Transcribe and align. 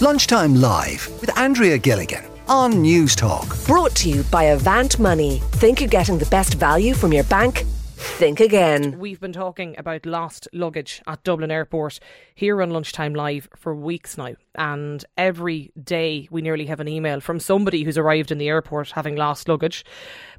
Lunchtime 0.00 0.54
Live 0.54 1.08
with 1.20 1.36
Andrea 1.36 1.76
Gilligan 1.76 2.24
on 2.46 2.72
Newstalk. 2.74 3.66
Brought 3.66 3.96
to 3.96 4.08
you 4.08 4.22
by 4.30 4.44
Avant 4.44 4.96
Money. 5.00 5.40
Think 5.54 5.80
you're 5.80 5.88
getting 5.88 6.18
the 6.18 6.26
best 6.26 6.54
value 6.54 6.94
from 6.94 7.12
your 7.12 7.24
bank? 7.24 7.64
Think 7.96 8.38
again. 8.38 8.96
We've 9.00 9.18
been 9.18 9.32
talking 9.32 9.74
about 9.76 10.06
lost 10.06 10.46
luggage 10.52 11.02
at 11.08 11.24
Dublin 11.24 11.50
Airport 11.50 11.98
here 12.36 12.62
on 12.62 12.70
Lunchtime 12.70 13.12
Live 13.12 13.48
for 13.56 13.74
weeks 13.74 14.16
now. 14.16 14.36
And 14.54 15.04
every 15.16 15.72
day 15.82 16.28
we 16.30 16.42
nearly 16.42 16.66
have 16.66 16.78
an 16.78 16.86
email 16.86 17.18
from 17.18 17.40
somebody 17.40 17.82
who's 17.82 17.98
arrived 17.98 18.30
in 18.30 18.38
the 18.38 18.46
airport 18.46 18.92
having 18.92 19.16
lost 19.16 19.48
luggage. 19.48 19.84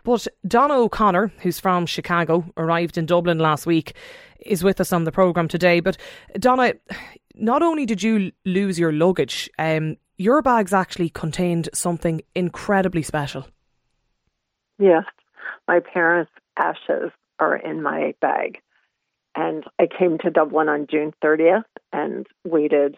But 0.06 0.26
Donna 0.48 0.76
O'Connor, 0.76 1.34
who's 1.42 1.60
from 1.60 1.86
Chicago, 1.86 2.46
arrived 2.56 2.98
in 2.98 3.06
Dublin 3.06 3.40
last 3.40 3.66
week, 3.66 3.94
is 4.40 4.64
with 4.64 4.80
us 4.80 4.94
on 4.94 5.04
the 5.04 5.12
programme 5.12 5.50
today. 5.50 5.82
But 5.82 5.98
Donna, 6.40 6.76
not 7.40 7.62
only 7.62 7.86
did 7.86 8.04
you 8.04 8.32
lose 8.46 8.78
your 8.78 8.92
luggage, 8.92 9.50
um, 9.58 9.98
your 10.18 10.42
bags 10.42 10.74
actually 10.74 11.10
contained 11.10 11.70
something 11.74 12.22
incredibly 12.36 13.02
special. 13.02 13.48
Yes, 14.78 15.06
my 15.68 15.80
parents' 15.80 16.32
ashes 16.58 17.12
are 17.40 17.56
in 17.56 17.82
my 17.82 18.14
bag. 18.22 18.60
And 19.36 19.64
I 19.80 19.88
came 19.88 20.18
to 20.20 20.30
Dublin 20.30 20.68
on 20.68 20.88
June 20.90 21.14
30th 21.24 21.64
and 21.94 22.28
waited 22.46 22.98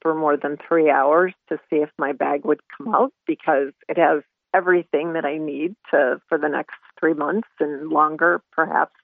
for 0.00 0.14
more 0.14 0.36
than 0.36 0.56
three 0.68 0.90
hours 0.90 1.34
to 1.48 1.58
see 1.68 1.76
if 1.76 1.90
my 1.98 2.12
bag 2.12 2.44
would 2.44 2.60
come 2.76 2.94
out 2.94 3.12
because 3.26 3.72
it 3.88 3.98
has 3.98 4.22
everything 4.54 5.12
that 5.14 5.24
I 5.24 5.36
need 5.36 5.74
to 5.90 6.20
for 6.28 6.38
the 6.38 6.48
next 6.48 6.76
three 6.98 7.12
months 7.12 7.48
and 7.60 7.90
longer, 7.90 8.40
perhaps, 8.52 8.94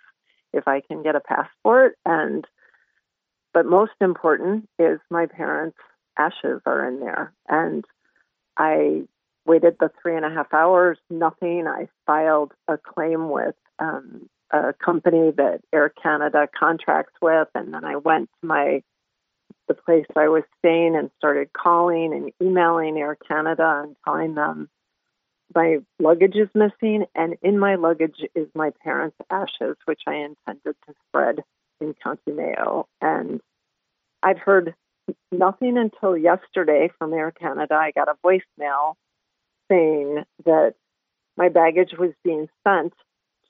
if 0.52 0.66
I 0.66 0.80
can 0.80 1.02
get 1.02 1.16
a 1.16 1.20
passport. 1.20 1.96
And 2.06 2.46
but 3.52 3.66
most 3.66 3.92
important 4.00 4.68
is 4.78 4.98
my 5.10 5.26
parents' 5.26 5.76
ashes 6.18 6.60
are 6.66 6.86
in 6.88 7.00
there. 7.00 7.32
And 7.48 7.84
I 8.56 9.02
waited 9.46 9.76
the 9.80 9.90
three 10.00 10.16
and 10.16 10.24
a 10.24 10.30
half 10.30 10.52
hours, 10.52 10.98
nothing. 11.10 11.66
I 11.66 11.88
filed 12.06 12.52
a 12.68 12.78
claim 12.78 13.28
with 13.28 13.54
um, 13.78 14.28
a 14.50 14.72
company 14.72 15.32
that 15.36 15.60
Air 15.72 15.92
Canada 16.02 16.48
contracts 16.58 17.14
with, 17.20 17.48
and 17.54 17.74
then 17.74 17.84
I 17.84 17.96
went 17.96 18.30
to 18.40 18.46
my 18.46 18.82
the 19.68 19.74
place 19.74 20.06
I 20.16 20.28
was 20.28 20.42
staying 20.58 20.96
and 20.96 21.10
started 21.18 21.52
calling 21.52 22.12
and 22.12 22.32
emailing 22.42 22.98
Air 22.98 23.16
Canada 23.16 23.82
and 23.84 23.96
telling 24.04 24.34
them 24.34 24.68
my 25.54 25.78
luggage 26.00 26.34
is 26.34 26.48
missing, 26.54 27.04
and 27.14 27.36
in 27.42 27.58
my 27.58 27.76
luggage 27.76 28.20
is 28.34 28.48
my 28.54 28.72
parents' 28.82 29.16
ashes, 29.30 29.76
which 29.84 30.02
I 30.06 30.14
intended 30.14 30.74
to 30.86 30.94
spread 31.08 31.44
in 31.80 31.94
County 32.02 32.32
Mayo. 32.32 32.86
And 33.00 33.40
I've 34.22 34.38
heard 34.38 34.74
nothing 35.30 35.76
until 35.76 36.16
yesterday 36.16 36.90
from 36.98 37.12
Air 37.12 37.32
Canada. 37.32 37.74
I 37.74 37.90
got 37.92 38.08
a 38.08 38.14
voicemail 38.24 38.94
saying 39.70 40.24
that 40.44 40.74
my 41.36 41.48
baggage 41.48 41.92
was 41.98 42.12
being 42.24 42.48
sent 42.66 42.92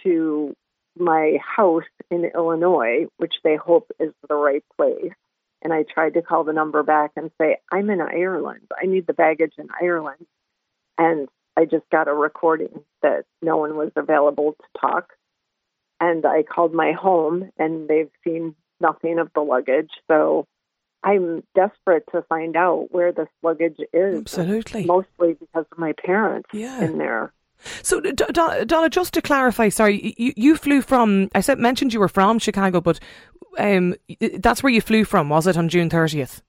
to 0.02 0.54
my 0.98 1.38
house 1.56 1.84
in 2.10 2.30
Illinois, 2.34 3.06
which 3.16 3.34
they 3.44 3.56
hope 3.56 3.90
is 3.98 4.12
the 4.28 4.34
right 4.34 4.64
place. 4.76 5.12
And 5.62 5.72
I 5.72 5.84
tried 5.84 6.14
to 6.14 6.22
call 6.22 6.44
the 6.44 6.52
number 6.52 6.82
back 6.82 7.12
and 7.16 7.30
say, 7.40 7.58
I'm 7.70 7.88
in 7.90 8.00
Ireland. 8.00 8.70
I 8.80 8.86
need 8.86 9.06
the 9.06 9.12
baggage 9.12 9.54
in 9.58 9.68
Ireland. 9.80 10.26
And 10.98 11.28
I 11.56 11.64
just 11.64 11.88
got 11.90 12.08
a 12.08 12.14
recording 12.14 12.82
that 13.02 13.24
no 13.42 13.56
one 13.58 13.76
was 13.76 13.92
available 13.94 14.52
to 14.52 14.80
talk. 14.80 15.12
And 16.12 16.26
I 16.26 16.42
called 16.42 16.74
my 16.74 16.92
home 16.92 17.50
and 17.58 17.88
they've 17.88 18.10
seen 18.24 18.54
nothing 18.80 19.18
of 19.18 19.30
the 19.34 19.40
luggage. 19.40 19.90
So 20.08 20.46
I'm 21.02 21.42
desperate 21.54 22.04
to 22.12 22.22
find 22.28 22.54
out 22.56 22.88
where 22.90 23.12
this 23.12 23.28
luggage 23.42 23.78
is. 23.92 24.18
Absolutely. 24.20 24.84
Mostly 24.84 25.34
because 25.40 25.64
of 25.72 25.78
my 25.78 25.92
parents 26.04 26.48
Yeah. 26.52 26.82
in 26.84 26.98
there. 26.98 27.32
So, 27.82 28.00
Donna, 28.00 28.90
just 28.90 29.14
to 29.14 29.22
clarify, 29.22 29.68
sorry, 29.68 30.14
you, 30.18 30.32
you 30.36 30.56
flew 30.56 30.82
from, 30.82 31.28
I 31.34 31.40
said, 31.40 31.58
mentioned 31.60 31.94
you 31.94 32.00
were 32.00 32.08
from 32.08 32.38
Chicago, 32.40 32.80
but 32.80 32.98
um, 33.56 33.94
that's 34.38 34.62
where 34.64 34.72
you 34.72 34.80
flew 34.80 35.04
from, 35.04 35.28
was 35.28 35.46
it, 35.46 35.56
on 35.56 35.68
June 35.68 35.88
30th? 35.88 36.42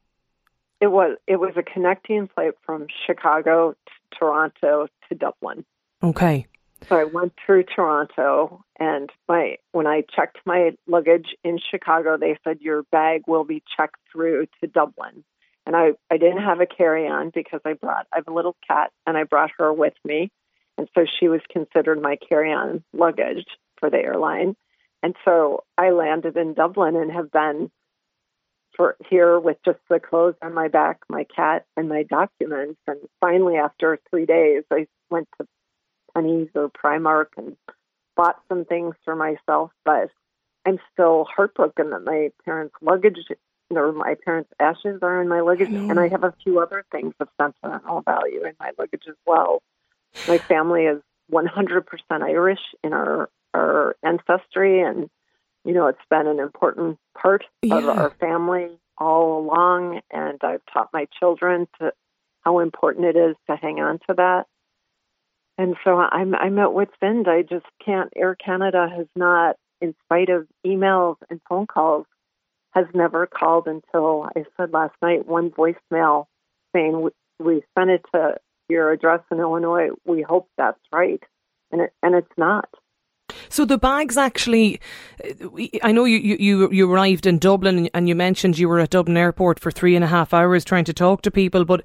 It 0.82 0.88
was 0.92 1.18
it 1.28 1.38
was 1.40 1.54
a 1.56 1.64
connecting 1.64 2.28
flight 2.34 2.54
from 2.66 2.88
Chicago 3.08 3.72
to 3.86 4.18
Toronto 4.20 4.88
to 5.08 5.16
Dublin. 5.16 5.64
Okay. 6.02 6.46
So 6.90 6.98
I 6.98 7.06
went 7.06 7.34
through 7.46 7.64
Toronto, 7.64 8.64
and 8.80 9.10
my 9.28 9.58
when 9.72 9.88
I 9.88 10.04
checked 10.16 10.40
my 10.46 10.72
luggage 10.88 11.36
in 11.44 11.60
Chicago, 11.60 12.18
they 12.18 12.38
said 12.44 12.62
your 12.62 12.84
bag 12.84 13.24
will 13.28 13.44
be 13.44 13.64
checked 13.78 14.00
through 14.12 14.48
to 14.62 14.68
Dublin. 14.68 15.24
And 15.66 15.76
I 15.76 15.92
I 16.12 16.18
didn't 16.18 16.44
have 16.44 16.62
a 16.62 16.66
carry 16.66 17.08
on 17.08 17.32
because 17.34 17.62
I 17.66 17.74
brought 17.74 18.08
I 18.12 18.18
have 18.18 18.28
a 18.28 18.34
little 18.34 18.56
cat, 18.68 18.92
and 19.08 19.18
I 19.18 19.24
brought 19.24 19.52
her 19.58 19.72
with 19.72 19.94
me, 20.04 20.32
and 20.78 20.90
so 20.96 21.06
she 21.06 21.28
was 21.28 21.42
considered 21.50 22.02
my 22.02 22.18
carry 22.18 22.52
on 22.52 22.84
luggage 22.94 23.46
for 23.80 23.90
the 23.90 24.00
airline. 24.00 24.56
And 25.02 25.16
so 25.26 25.64
I 25.78 25.90
landed 25.92 26.38
in 26.38 26.54
Dublin 26.54 26.96
and 26.96 27.12
have 27.12 27.32
been 27.32 27.70
for 28.76 28.96
here 29.10 29.40
with 29.40 29.58
just 29.66 29.80
the 29.90 30.00
clothes 30.00 30.36
on 30.42 30.54
my 30.54 30.68
back, 30.68 31.00
my 31.10 31.26
cat, 31.36 31.66
and 31.78 31.90
my 31.90 32.04
documents. 32.04 32.80
And 32.88 33.00
finally, 33.20 33.58
after 33.58 34.00
three 34.10 34.26
days, 34.26 34.64
I 34.72 34.88
went 35.10 35.28
to 35.40 35.48
Penneys 36.16 36.50
or 36.56 36.70
Primark 36.70 37.28
and 37.38 37.56
bought 38.16 38.40
some 38.50 38.66
things 38.66 38.96
for 39.04 39.16
myself. 39.16 39.72
But 39.86 40.10
I'm 40.66 40.80
still 40.94 41.26
heartbroken 41.26 41.90
that 41.92 42.04
my 42.04 42.32
parents' 42.46 42.76
luggage 42.82 43.18
or 43.72 43.92
my 43.92 44.16
parents' 44.24 44.52
ashes 44.60 45.00
are 45.02 45.22
in 45.22 45.28
my 45.28 45.42
luggage, 45.42 45.70
and 45.70 46.00
I 46.00 46.08
oh. 46.08 46.10
have 46.10 46.24
a 46.24 46.34
few 46.44 46.60
other 46.60 46.86
things 46.92 47.14
of 47.20 47.28
sentimental 47.42 48.02
value 48.02 48.44
in 48.46 48.54
my 48.60 48.72
luggage 48.78 49.04
as 49.08 49.16
well. 49.26 49.62
My 50.28 50.38
family 50.38 50.84
is 50.84 51.02
100% 51.32 51.84
Irish 52.10 52.60
in 52.84 52.94
our 52.94 53.30
our 53.54 53.96
ancestry, 54.04 54.82
and 54.82 55.10
you 55.64 55.74
know 55.74 55.88
it's 55.88 56.00
been 56.10 56.28
an 56.28 56.40
important 56.40 56.98
part 57.20 57.44
of 57.64 57.84
Yeah. 57.84 57.88
our 57.90 58.10
family 58.12 58.80
all 58.98 59.40
along. 59.40 60.02
And 60.12 60.40
I've 60.44 60.66
taught 60.72 60.90
my 60.94 61.08
children 61.20 61.68
to 61.80 61.94
how 62.42 62.60
important 62.60 63.06
it 63.06 63.16
is 63.16 63.36
to 63.50 63.56
hang 63.56 63.80
on 63.80 64.00
to 64.08 64.16
that. 64.16 64.46
And 65.58 65.76
so 65.84 65.98
I'm 65.98 66.34
I'm 66.34 66.58
at 66.60 66.74
wit's 66.74 66.94
end. 67.02 67.28
I 67.28 67.44
just 67.44 67.66
can't. 67.84 68.12
Air 68.16 68.36
Canada 68.36 68.88
has 68.96 69.08
not, 69.16 69.56
in 69.82 69.94
spite 70.06 70.30
of 70.30 70.48
emails 70.66 71.18
and 71.30 71.40
phone 71.48 71.68
calls, 71.68 72.06
has 72.72 72.86
never 72.94 73.28
called 73.28 73.68
until 73.68 74.24
I 74.36 74.46
said 74.58 74.74
last 74.74 74.96
night 75.02 75.28
one 75.28 75.52
voicemail 75.52 76.26
saying 76.76 77.02
we, 77.02 77.12
we 77.40 77.64
sent 77.78 77.92
it 77.92 78.04
to 78.16 78.38
your 78.68 78.92
address 78.92 79.22
in 79.32 79.40
Illinois. 79.40 79.90
We 80.06 80.24
hope 80.24 80.50
that's 80.58 80.80
right, 80.92 81.22
and 81.72 81.82
it 81.82 81.94
and 82.02 82.16
it's 82.16 82.34
not. 82.38 82.68
So 83.50 83.66
the 83.66 83.78
bags 83.78 84.18
actually, 84.18 84.80
I 85.84 85.92
know 85.92 86.06
you, 86.06 86.18
you, 86.18 86.38
you, 86.40 86.72
you 86.72 86.92
arrived 86.92 87.26
in 87.26 87.40
Dublin 87.40 87.90
and 87.94 88.08
you 88.08 88.16
mentioned 88.16 88.58
you 88.58 88.68
were 88.68 88.80
at 88.80 88.90
Dublin 88.90 89.18
Airport 89.18 89.60
for 89.60 89.72
three 89.72 89.96
and 89.96 90.04
a 90.04 90.08
half 90.08 90.34
hours 90.34 90.66
trying 90.66 90.86
to 90.86 90.94
talk 90.94 91.22
to 91.24 91.32
people, 91.32 91.66
but 91.66 91.84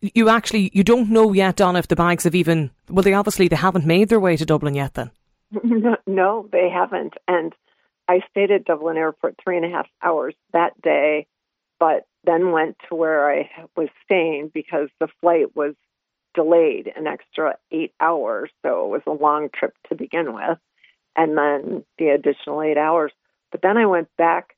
you 0.00 0.28
actually, 0.28 0.70
you 0.72 0.84
don't 0.84 1.10
know 1.10 1.32
yet, 1.32 1.56
Donna, 1.56 1.78
if 1.78 1.88
the 1.88 1.96
bags 1.96 2.24
have 2.24 2.34
even, 2.34 2.70
well, 2.88 3.02
they 3.02 3.12
obviously, 3.12 3.48
they 3.48 3.56
haven't 3.56 3.86
made 3.86 4.08
their 4.08 4.20
way 4.20 4.36
to 4.36 4.46
Dublin 4.46 4.74
yet 4.74 4.94
then. 4.94 5.10
no, 6.06 6.48
they 6.52 6.68
haven't. 6.68 7.14
And 7.26 7.54
I 8.08 8.20
stayed 8.30 8.50
at 8.50 8.64
Dublin 8.64 8.96
Airport 8.96 9.36
three 9.42 9.56
and 9.56 9.66
a 9.66 9.70
half 9.70 9.86
hours 10.02 10.34
that 10.52 10.80
day, 10.82 11.26
but 11.78 12.06
then 12.24 12.52
went 12.52 12.76
to 12.88 12.94
where 12.94 13.30
I 13.30 13.50
was 13.76 13.88
staying 14.04 14.50
because 14.52 14.88
the 15.00 15.08
flight 15.20 15.56
was 15.56 15.74
delayed 16.34 16.92
an 16.94 17.06
extra 17.06 17.56
eight 17.70 17.92
hours. 18.00 18.50
So 18.62 18.84
it 18.84 18.88
was 18.88 19.02
a 19.06 19.22
long 19.22 19.48
trip 19.52 19.74
to 19.88 19.94
begin 19.94 20.34
with, 20.34 20.58
and 21.16 21.36
then 21.36 21.84
the 21.98 22.08
additional 22.08 22.62
eight 22.62 22.78
hours. 22.78 23.12
But 23.50 23.62
then 23.62 23.76
I 23.76 23.86
went 23.86 24.08
back 24.16 24.54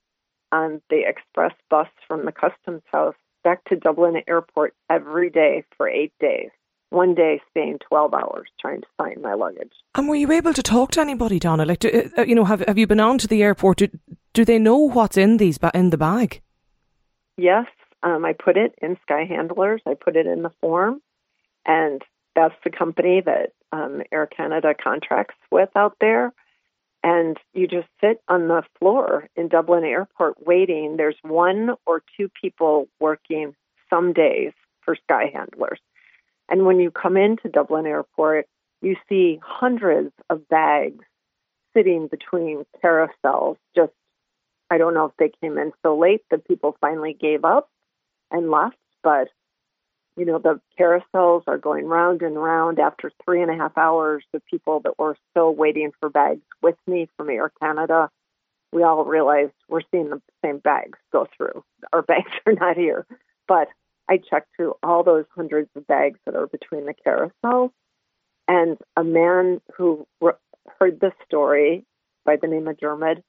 on 0.52 0.82
the 0.90 1.02
express 1.06 1.54
bus 1.70 1.88
from 2.08 2.24
the 2.24 2.32
customs 2.32 2.82
house 2.90 3.14
back 3.42 3.64
to 3.64 3.76
Dublin 3.76 4.22
Airport 4.28 4.74
every 4.88 5.30
day 5.30 5.65
for 5.76 5.88
eight 5.88 6.12
days. 6.20 6.50
One 6.91 7.15
day 7.15 7.41
staying 7.50 7.78
12 7.88 8.15
hours 8.15 8.48
trying 8.60 8.80
to 8.80 8.86
find 8.97 9.22
my 9.22 9.34
luggage. 9.34 9.72
And 9.94 10.09
were 10.09 10.16
you 10.16 10.32
able 10.32 10.53
to 10.53 10.62
talk 10.62 10.91
to 10.92 11.00
anybody, 11.00 11.38
Donna? 11.38 11.65
Like, 11.65 11.78
do, 11.78 12.10
uh, 12.18 12.22
you 12.22 12.34
know, 12.34 12.44
have 12.44 12.60
have 12.66 12.78
you 12.78 12.88
been 12.88 12.98
on 12.98 13.18
to 13.18 13.28
the 13.28 13.42
airport? 13.44 13.78
Do, 13.78 13.88
do 14.32 14.44
they 14.44 14.59
know 14.59 14.78
what's 14.78 15.16
in 15.16 15.36
these 15.36 15.59
ba- 15.59 15.70
in 15.72 15.91
the 15.91 15.98
bag? 15.98 16.42
Yes, 17.36 17.66
um, 18.03 18.24
I 18.24 18.32
put 18.32 18.56
it 18.56 18.74
in 18.82 18.98
Sky 19.03 19.24
Handlers. 19.24 19.82
I 19.86 19.94
put 19.94 20.16
it 20.16 20.26
in 20.26 20.42
the 20.42 20.50
form, 20.60 21.00
and 21.65 22.03
that's 22.34 22.54
the 22.65 22.70
company 22.70 23.22
that 23.24 23.53
um, 23.72 24.03
Air 24.10 24.26
Canada 24.26 24.74
contracts 24.74 25.36
with 25.50 25.70
out 25.76 25.97
there. 26.00 26.32
And 27.02 27.38
you 27.54 27.66
just 27.66 27.88
sit 28.00 28.20
on 28.28 28.48
the 28.48 28.62
floor 28.78 29.28
in 29.34 29.48
Dublin 29.48 29.84
Airport 29.84 30.47
waiting. 30.47 30.97
There's 30.97 31.16
one 31.22 31.70
or 31.86 32.02
two 32.16 32.28
people 32.41 32.88
working 33.00 33.54
some 33.88 34.12
days 34.12 34.52
for 34.82 34.97
Sky 34.97 35.30
Handlers. 35.32 35.80
And 36.48 36.66
when 36.66 36.78
you 36.78 36.91
come 36.91 37.16
into 37.16 37.48
Dublin 37.48 37.86
Airport, 37.86 38.47
you 38.82 38.97
see 39.08 39.41
hundreds 39.42 40.12
of 40.28 40.47
bags 40.48 41.04
sitting 41.74 42.08
between 42.08 42.64
carousels. 42.82 43.56
Just, 43.74 43.92
I 44.70 44.78
don't 44.78 44.94
know 44.94 45.06
if 45.06 45.12
they 45.18 45.30
came 45.41 45.58
in 45.58 45.72
so 45.82 45.96
late 45.96 46.22
that 46.30 46.46
people 46.46 46.76
finally 46.80 47.16
gave 47.18 47.44
up 47.44 47.70
and 48.30 48.50
left, 48.50 48.76
but 49.03 49.28
you 50.16 50.24
know, 50.24 50.39
the 50.39 50.60
carousels 50.78 51.45
are 51.47 51.59
going 51.59 51.86
round 51.86 52.22
and 52.22 52.41
round 52.41 52.78
after 52.78 53.12
three 53.24 53.42
and 53.42 53.51
a 53.51 53.57
half 53.57 53.77
hours. 53.78 54.24
The 54.33 54.41
people 54.41 54.80
that 54.80 54.98
were 54.98 55.16
still 55.30 55.54
waiting 55.54 55.92
for 56.01 56.09
bags 56.09 56.42
with 56.62 56.77
me 56.86 57.09
from 57.16 57.30
Air 57.30 57.53
Canada, 57.60 58.10
we 58.72 58.83
all 58.83 59.04
realized 59.04 59.53
we're 59.68 59.83
seeing 59.91 60.10
the 60.10 60.21
same 60.45 60.59
bags 60.59 60.98
go 61.12 61.27
through. 61.36 61.65
Our 61.92 62.03
bags 62.03 62.30
are 62.47 62.53
not 62.53 62.77
here. 62.77 63.07
But 63.47 63.68
I 64.09 64.18
checked 64.18 64.48
through 64.57 64.74
all 64.83 65.04
those 65.04 65.24
hundreds 65.34 65.71
of 65.77 65.86
bags 65.86 66.18
that 66.27 66.34
are 66.34 66.47
between 66.47 66.86
the 66.86 66.95
carousels. 66.95 67.71
And 68.48 68.78
a 68.97 69.04
man 69.04 69.60
who 69.77 70.06
re- 70.21 70.33
heard 70.78 71.01
the 71.01 71.13
story 71.24 71.84
by 72.24 72.36
the 72.36 72.48
name 72.48 72.66
of 72.66 72.78
Dermot 72.78 73.24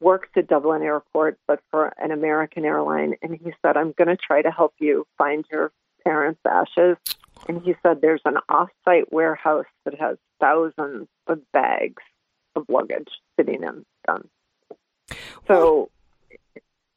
works 0.00 0.28
at 0.36 0.48
Dublin 0.48 0.82
Airport, 0.82 1.38
but 1.46 1.60
for 1.70 1.92
an 1.98 2.10
American 2.10 2.64
airline. 2.64 3.14
And 3.22 3.34
he 3.34 3.52
said, 3.62 3.76
I'm 3.76 3.92
going 3.92 4.08
to 4.08 4.16
try 4.16 4.42
to 4.42 4.50
help 4.50 4.74
you 4.78 5.06
find 5.16 5.44
your 5.50 5.72
parents' 6.08 6.40
ashes. 6.46 6.96
And 7.48 7.62
he 7.62 7.74
said, 7.82 8.00
there's 8.00 8.22
an 8.24 8.38
off-site 8.48 9.12
warehouse 9.12 9.66
that 9.84 9.98
has 10.00 10.16
thousands 10.40 11.06
of 11.26 11.40
bags 11.52 12.02
of 12.56 12.64
luggage 12.68 13.08
sitting 13.38 13.62
in 13.62 13.84
them. 14.06 14.28
So 15.46 15.90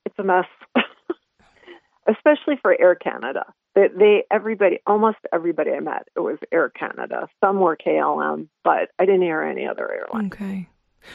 it's 0.05 0.15
a 0.17 0.23
mess, 0.23 0.45
especially 2.07 2.55
for 2.61 2.75
Air 2.79 2.95
Canada. 2.95 3.45
They, 3.75 3.87
they, 3.87 4.23
everybody, 4.29 4.79
almost 4.85 5.17
everybody 5.31 5.71
I 5.71 5.79
met, 5.79 6.07
it 6.15 6.19
was 6.19 6.37
Air 6.51 6.69
Canada. 6.69 7.29
Some 7.39 7.59
were 7.59 7.77
KLM, 7.77 8.47
but 8.63 8.89
I 8.99 9.05
didn't 9.05 9.21
hear 9.21 9.41
any 9.41 9.67
other 9.67 9.89
airline. 9.89 10.27
Okay. 10.27 10.67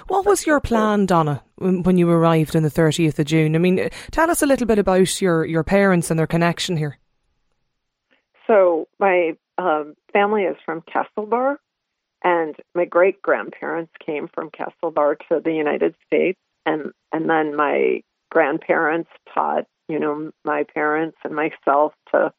What 0.09 0.25
was 0.27 0.47
your 0.47 0.61
plan, 0.61 1.07
Donna, 1.07 1.43
when 1.59 1.97
you 1.97 2.11
arrived 2.11 2.57
on 2.57 2.63
the 2.63 2.71
30th 2.71 3.19
of 3.19 3.27
June? 3.27 3.55
I 3.55 3.59
mean, 3.59 3.89
tell 4.11 4.31
us 4.31 4.43
a 4.43 4.47
little 4.47 4.67
bit 4.67 4.79
about 4.79 5.21
your, 5.21 5.45
your 5.45 5.63
parents 5.63 6.11
and 6.11 6.19
their 6.19 6.27
connection 6.27 6.77
here. 6.77 6.99
So, 8.47 8.87
my 8.99 9.37
um, 9.59 9.95
family 10.13 10.45
is 10.45 10.57
from 10.65 10.83
Castlebar, 10.83 11.57
and 12.23 12.55
my 12.75 12.85
great 12.85 13.21
grandparents 13.23 13.93
came 14.05 14.29
from 14.29 14.51
Castlebar 14.51 15.17
to 15.29 15.41
the 15.41 15.53
United 15.53 15.95
States, 16.07 16.39
and 16.65 16.93
and 17.13 17.29
then 17.29 17.57
my 17.57 18.03
grandparents 18.31 19.11
taught 19.33 19.67
you 19.89 19.99
know 19.99 20.31
my 20.45 20.65
parents 20.75 21.17
and 21.25 21.35
myself 21.35 21.93
to 22.13 22.33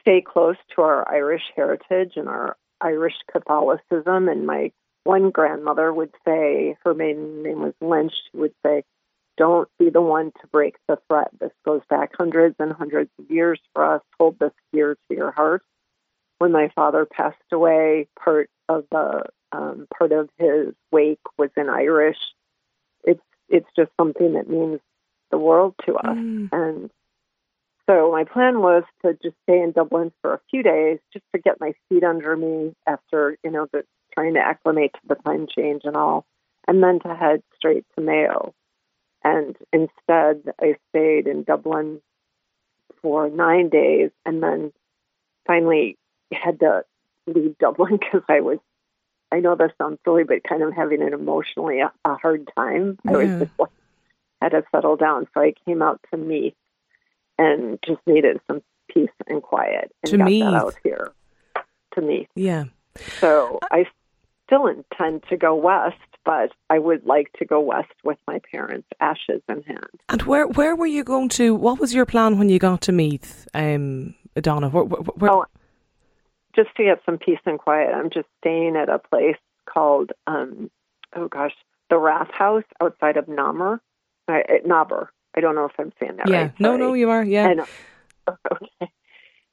stay 0.00 0.20
close 0.20 0.56
to 0.74 0.82
our 0.82 1.08
Irish 1.12 1.42
heritage 1.56 2.12
and 2.16 2.28
our 2.28 2.56
Irish 2.80 3.16
Catholicism, 3.32 4.28
and 4.28 4.46
my 4.46 4.72
one 5.04 5.30
grandmother 5.30 5.92
would 5.92 6.14
say, 6.24 6.76
her 6.84 6.94
maiden 6.94 7.42
name 7.42 7.62
was 7.62 7.72
Lynch, 7.80 8.12
she 8.30 8.38
would 8.38 8.52
say, 8.64 8.84
don't 9.38 9.68
be 9.78 9.88
the 9.88 10.02
one 10.02 10.32
to 10.40 10.46
break 10.48 10.74
the 10.88 10.98
threat. 11.08 11.30
This 11.40 11.52
goes 11.64 11.80
back 11.88 12.10
hundreds 12.18 12.56
and 12.58 12.72
hundreds 12.72 13.10
of 13.18 13.30
years 13.30 13.60
for 13.72 13.94
us. 13.94 14.02
Hold 14.18 14.38
this 14.38 14.52
dear 14.72 14.96
to 15.08 15.16
your 15.16 15.30
heart. 15.30 15.62
When 16.38 16.52
my 16.52 16.70
father 16.74 17.06
passed 17.06 17.36
away, 17.52 18.08
part 18.22 18.50
of 18.68 18.84
the 18.90 19.24
um, 19.52 19.86
part 19.96 20.12
of 20.12 20.28
his 20.36 20.74
wake 20.92 21.20
was 21.38 21.50
in 21.56 21.68
Irish. 21.68 22.18
It's 23.04 23.22
it's 23.48 23.68
just 23.76 23.90
something 23.98 24.34
that 24.34 24.50
means 24.50 24.80
the 25.30 25.38
world 25.38 25.74
to 25.86 25.94
us. 25.94 26.16
Mm. 26.16 26.48
And 26.52 26.90
so 27.88 28.10
my 28.12 28.24
plan 28.24 28.60
was 28.60 28.84
to 29.04 29.14
just 29.22 29.36
stay 29.44 29.60
in 29.60 29.72
Dublin 29.72 30.12
for 30.20 30.34
a 30.34 30.40
few 30.50 30.62
days, 30.62 30.98
just 31.12 31.24
to 31.34 31.40
get 31.40 31.60
my 31.60 31.72
feet 31.88 32.04
under 32.04 32.36
me 32.36 32.74
after 32.86 33.38
you 33.44 33.50
know 33.50 33.66
the 33.72 33.84
trying 34.14 34.34
to 34.34 34.40
acclimate 34.40 34.92
to 34.94 35.00
the 35.08 35.14
time 35.14 35.46
change 35.48 35.82
and 35.84 35.96
all, 35.96 36.26
and 36.66 36.82
then 36.82 37.00
to 37.00 37.14
head 37.14 37.42
straight 37.56 37.84
to 37.96 38.04
Mayo. 38.04 38.52
And 39.24 39.56
instead, 39.72 40.42
I 40.60 40.76
stayed 40.90 41.26
in 41.26 41.42
Dublin 41.42 42.00
for 43.02 43.28
nine 43.28 43.68
days 43.68 44.10
and 44.24 44.42
then 44.42 44.72
finally 45.46 45.96
had 46.32 46.60
to 46.60 46.84
leave 47.26 47.58
Dublin 47.58 47.98
because 47.98 48.22
I 48.28 48.40
was, 48.40 48.58
I 49.32 49.40
know 49.40 49.56
this 49.56 49.72
sounds 49.78 49.98
silly, 50.04 50.24
but 50.24 50.44
kind 50.44 50.62
of 50.62 50.72
having 50.72 51.02
an 51.02 51.12
emotionally 51.12 51.80
a, 51.80 51.92
a 52.04 52.14
hard 52.14 52.48
time. 52.56 52.98
Yeah. 53.04 53.10
I 53.12 53.16
was 53.16 53.40
just 53.40 53.58
like, 53.58 53.70
had 54.40 54.50
to 54.50 54.62
settle 54.72 54.96
down. 54.96 55.26
So 55.34 55.40
I 55.40 55.52
came 55.66 55.82
out 55.82 56.00
to 56.10 56.16
Meath 56.16 56.54
and 57.38 57.78
just 57.84 58.00
needed 58.06 58.40
some 58.46 58.62
peace 58.88 59.10
and 59.26 59.42
quiet 59.42 59.92
and 60.02 60.10
to 60.12 60.18
got 60.18 60.24
Meath. 60.26 60.44
that 60.44 60.54
out 60.54 60.74
here 60.82 61.12
to 61.94 62.00
Meath. 62.00 62.28
Yeah. 62.34 62.64
So 63.20 63.58
uh 63.62 63.66
I 63.70 63.86
still 64.46 64.66
intend 64.66 65.24
to 65.28 65.36
go 65.36 65.54
west, 65.54 65.96
but 66.28 66.52
I 66.68 66.78
would 66.78 67.06
like 67.06 67.32
to 67.38 67.46
go 67.46 67.58
west 67.58 67.94
with 68.04 68.18
my 68.26 68.38
parents' 68.52 68.86
ashes 69.00 69.40
in 69.48 69.62
hand. 69.62 69.88
And 70.10 70.20
where 70.24 70.46
where 70.46 70.76
were 70.76 70.86
you 70.86 71.02
going 71.02 71.30
to? 71.30 71.54
What 71.54 71.80
was 71.80 71.94
your 71.94 72.04
plan 72.04 72.38
when 72.38 72.50
you 72.50 72.58
got 72.58 72.82
to 72.82 72.92
Meath, 72.92 73.48
um, 73.54 74.14
Donna? 74.38 74.68
Where, 74.68 74.84
where, 74.84 75.32
oh, 75.32 75.46
just 76.54 76.68
to 76.76 76.84
get 76.84 77.00
some 77.06 77.16
peace 77.16 77.38
and 77.46 77.58
quiet. 77.58 77.94
I'm 77.94 78.10
just 78.10 78.28
staying 78.42 78.76
at 78.76 78.90
a 78.90 78.98
place 78.98 79.38
called, 79.64 80.12
um, 80.26 80.70
oh 81.16 81.28
gosh, 81.28 81.54
the 81.88 81.96
Rath 81.96 82.30
House 82.30 82.64
outside 82.82 83.16
of 83.16 83.26
Namur, 83.26 83.80
uh. 84.28 84.32
I 85.34 85.40
don't 85.40 85.54
know 85.54 85.64
if 85.64 85.72
I'm 85.78 85.92
saying 85.98 86.16
that 86.18 86.28
yeah. 86.28 86.42
right. 86.42 86.60
No, 86.60 86.76
no, 86.76 86.92
you 86.92 87.08
are. 87.08 87.24
Yeah. 87.24 87.48
And, 87.48 87.60
okay. 88.28 88.92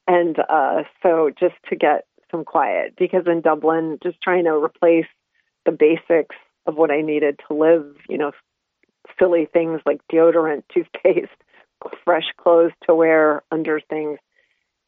And 0.09 0.37
uh, 0.49 0.83
so 1.01 1.31
just 1.39 1.55
to 1.69 1.77
get 1.77 2.05
some 2.31 2.43
quiet 2.43 2.95
because 2.97 3.27
in 3.27 3.39
Dublin, 3.39 3.97
just 4.03 4.21
trying 4.21 4.43
to 4.43 4.51
replace 4.51 5.07
the 5.65 5.71
basics 5.71 6.35
of 6.65 6.75
what 6.75 6.91
I 6.91 7.01
needed 7.01 7.39
to 7.47 7.53
live, 7.55 7.95
you 8.09 8.17
know, 8.17 8.31
silly 9.19 9.47
things 9.51 9.81
like 9.85 10.01
deodorant, 10.11 10.63
toothpaste, 10.73 11.31
fresh 12.03 12.31
clothes 12.37 12.71
to 12.87 12.95
wear 12.95 13.43
under 13.51 13.79
things. 13.79 14.19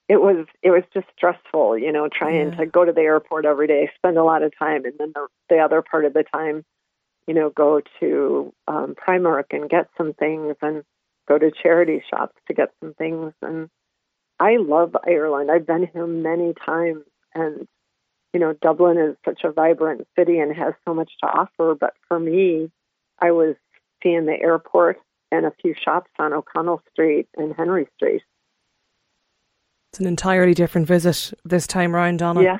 It 0.09 0.21
was 0.21 0.45
it 0.63 0.71
was 0.71 0.83
just 0.93 1.07
stressful, 1.15 1.77
you 1.77 1.91
know, 1.91 2.07
trying 2.07 2.51
yeah. 2.51 2.57
to 2.59 2.65
go 2.65 2.85
to 2.85 2.93
the 2.93 3.01
airport 3.01 3.45
every 3.45 3.67
day, 3.67 3.89
spend 3.95 4.17
a 4.17 4.23
lot 4.23 4.41
of 4.41 4.57
time, 4.57 4.85
and 4.85 4.93
then 4.97 5.11
the, 5.13 5.27
the 5.49 5.57
other 5.57 5.81
part 5.81 6.05
of 6.05 6.13
the 6.13 6.23
time, 6.23 6.63
you 7.27 7.33
know, 7.33 7.49
go 7.49 7.81
to 7.99 8.53
um, 8.69 8.95
Primark 8.95 9.45
and 9.51 9.69
get 9.69 9.89
some 9.97 10.13
things, 10.13 10.55
and 10.61 10.83
go 11.27 11.37
to 11.37 11.51
charity 11.51 12.01
shops 12.09 12.35
to 12.47 12.53
get 12.53 12.69
some 12.79 12.93
things. 12.93 13.33
And 13.41 13.69
I 14.39 14.57
love 14.57 14.95
Ireland. 15.05 15.51
I've 15.51 15.67
been 15.67 15.89
here 15.91 16.07
many 16.07 16.53
times, 16.53 17.03
and 17.35 17.67
you 18.33 18.39
know, 18.39 18.53
Dublin 18.53 18.97
is 18.97 19.15
such 19.25 19.41
a 19.43 19.51
vibrant 19.51 20.07
city 20.17 20.39
and 20.39 20.55
has 20.55 20.73
so 20.85 20.93
much 20.93 21.11
to 21.21 21.27
offer. 21.27 21.75
But 21.79 21.93
for 22.07 22.19
me, 22.19 22.71
I 23.19 23.31
was 23.31 23.55
seeing 24.03 24.25
the 24.25 24.39
airport 24.39 24.99
and 25.31 25.45
a 25.45 25.51
few 25.61 25.73
shops 25.73 26.11
on 26.19 26.33
O'Connell 26.33 26.81
Street 26.91 27.27
and 27.35 27.53
Henry 27.55 27.87
Street. 27.95 28.21
It's 29.91 29.99
an 29.99 30.05
entirely 30.05 30.53
different 30.53 30.87
visit 30.87 31.33
this 31.45 31.65
time 31.65 31.95
round, 31.95 32.19
Donna. 32.19 32.43
Yeah. 32.43 32.59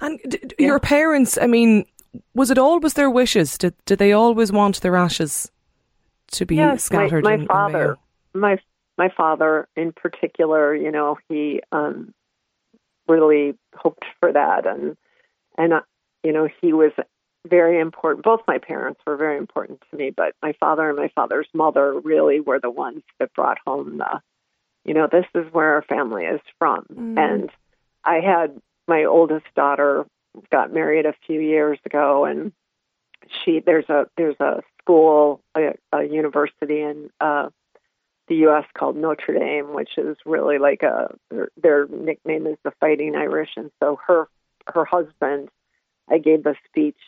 And 0.00 0.18
d- 0.28 0.38
d- 0.38 0.54
your 0.58 0.78
parents, 0.78 1.36
I 1.40 1.46
mean, 1.46 1.84
was 2.34 2.50
it 2.50 2.58
always 2.58 2.94
their 2.94 3.10
wishes? 3.10 3.58
Did 3.58 3.74
did 3.84 3.98
they 3.98 4.12
always 4.12 4.52
want 4.52 4.80
their 4.80 4.96
ashes 4.96 5.50
to 6.32 6.46
be 6.46 6.56
yes, 6.56 6.84
scattered? 6.84 7.24
My, 7.24 7.36
my 7.36 7.42
in, 7.42 7.46
father, 7.46 7.96
in 8.34 8.40
my 8.40 8.58
my 8.96 9.08
father 9.16 9.68
in 9.76 9.92
particular, 9.92 10.74
you 10.74 10.90
know, 10.90 11.18
he 11.28 11.60
um, 11.72 12.14
really 13.08 13.54
hoped 13.74 14.04
for 14.20 14.32
that, 14.32 14.66
and 14.66 14.96
and 15.58 15.74
uh, 15.74 15.80
you 16.24 16.32
know 16.32 16.48
he 16.62 16.72
was 16.72 16.92
very 17.46 17.78
important. 17.78 18.24
Both 18.24 18.40
my 18.46 18.58
parents 18.58 19.00
were 19.06 19.16
very 19.16 19.36
important 19.36 19.82
to 19.90 19.96
me, 19.96 20.10
but 20.10 20.34
my 20.42 20.54
father 20.60 20.88
and 20.88 20.98
my 20.98 21.10
father's 21.14 21.48
mother 21.54 21.98
really 22.00 22.40
were 22.40 22.60
the 22.60 22.70
ones 22.70 23.02
that 23.18 23.32
brought 23.34 23.58
home 23.66 23.98
the, 23.98 24.20
you 24.84 24.94
know, 24.94 25.08
this 25.10 25.26
is 25.34 25.52
where 25.52 25.74
our 25.74 25.82
family 25.82 26.24
is 26.24 26.40
from. 26.58 26.86
Mm. 26.92 27.18
And 27.18 27.50
I 28.04 28.20
had 28.20 28.60
my 28.86 29.04
oldest 29.04 29.46
daughter 29.54 30.06
got 30.50 30.72
married 30.72 31.06
a 31.06 31.14
few 31.26 31.40
years 31.40 31.78
ago, 31.84 32.24
and 32.24 32.52
she 33.44 33.60
there's 33.60 33.88
a 33.88 34.06
there's 34.16 34.38
a 34.40 34.62
school 34.80 35.40
a, 35.56 35.74
a 35.92 36.04
university 36.04 36.80
in 36.80 37.10
uh, 37.20 37.48
the 38.28 38.36
U.S. 38.36 38.64
called 38.74 38.96
Notre 38.96 39.38
Dame, 39.38 39.74
which 39.74 39.98
is 39.98 40.16
really 40.24 40.58
like 40.58 40.82
a 40.82 41.14
their, 41.30 41.48
their 41.60 41.86
nickname 41.88 42.46
is 42.46 42.56
the 42.64 42.72
Fighting 42.80 43.16
Irish, 43.16 43.50
and 43.56 43.70
so 43.80 43.98
her 44.06 44.28
her 44.74 44.84
husband, 44.84 45.48
I 46.10 46.18
gave 46.18 46.46
a 46.46 46.54
speech 46.68 46.98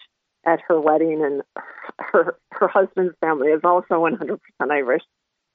at 0.44 0.60
her 0.68 0.80
wedding, 0.80 1.22
and 1.24 1.42
her 1.98 2.36
her 2.52 2.68
husband's 2.68 3.14
family 3.20 3.48
is 3.48 3.60
also 3.64 3.94
100% 3.94 4.38
Irish. 4.70 5.02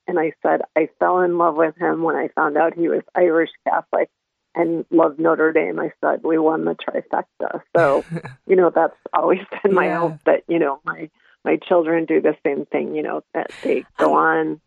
And 0.07 0.19
I 0.19 0.33
said 0.43 0.61
I 0.75 0.89
fell 0.99 1.21
in 1.21 1.37
love 1.37 1.55
with 1.55 1.75
him 1.77 2.03
when 2.03 2.15
I 2.15 2.27
found 2.29 2.57
out 2.57 2.75
he 2.75 2.87
was 2.87 3.01
Irish 3.15 3.49
Catholic 3.67 4.09
and 4.53 4.85
loved 4.91 5.19
Notre 5.19 5.51
Dame. 5.51 5.79
I 5.79 5.91
said 6.01 6.23
we 6.23 6.37
won 6.37 6.65
the 6.65 6.75
trifecta. 6.75 7.61
So, 7.75 8.05
you 8.47 8.55
know, 8.55 8.71
that's 8.73 8.95
always 9.13 9.39
been 9.63 9.73
my 9.73 9.87
Yeah. 9.87 9.99
hope 9.99 10.19
that 10.25 10.43
you 10.47 10.59
know 10.59 10.79
my 10.85 11.09
my 11.43 11.57
children 11.57 12.05
do 12.05 12.21
the 12.21 12.35
same 12.45 12.65
thing. 12.65 12.95
You 12.95 13.03
know, 13.03 13.23
that 13.33 13.51
they 13.63 13.85
go 13.97 14.15
um, 14.15 14.17
on. 14.17 14.61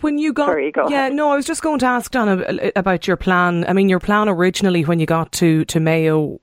When 0.00 0.16
you 0.18 0.32
got, 0.32 0.46
Sorry, 0.46 0.70
go 0.70 0.88
yeah, 0.88 1.08
no, 1.08 1.32
I 1.32 1.36
was 1.36 1.44
just 1.46 1.62
going 1.62 1.80
to 1.80 1.86
ask 1.86 2.10
Donna 2.12 2.70
about 2.76 3.06
your 3.08 3.16
plan. 3.16 3.64
I 3.68 3.72
mean, 3.72 3.88
your 3.88 3.98
plan 3.98 4.28
originally 4.28 4.84
when 4.84 5.00
you 5.00 5.06
got 5.06 5.32
to 5.32 5.64
to 5.64 5.80
Mayo, 5.80 6.38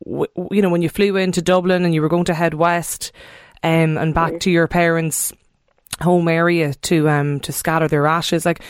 you 0.52 0.62
know, 0.62 0.70
when 0.70 0.82
you 0.82 0.90
flew 0.90 1.16
into 1.16 1.42
Dublin 1.42 1.86
and 1.86 1.94
you 1.94 2.02
were 2.02 2.10
going 2.10 2.26
to 2.26 2.34
head 2.34 2.54
west, 2.54 3.12
um, 3.64 3.98
and 3.98 4.14
back 4.14 4.32
Right. 4.34 4.42
to 4.42 4.52
your 4.52 4.68
parents. 4.68 5.34
home 6.02 6.30
area 6.30 6.74
to 6.82 7.10
um 7.10 7.40
to 7.42 7.52
scatter 7.52 7.88
their 7.90 8.08
ashes. 8.08 8.46
Like, 8.46 8.62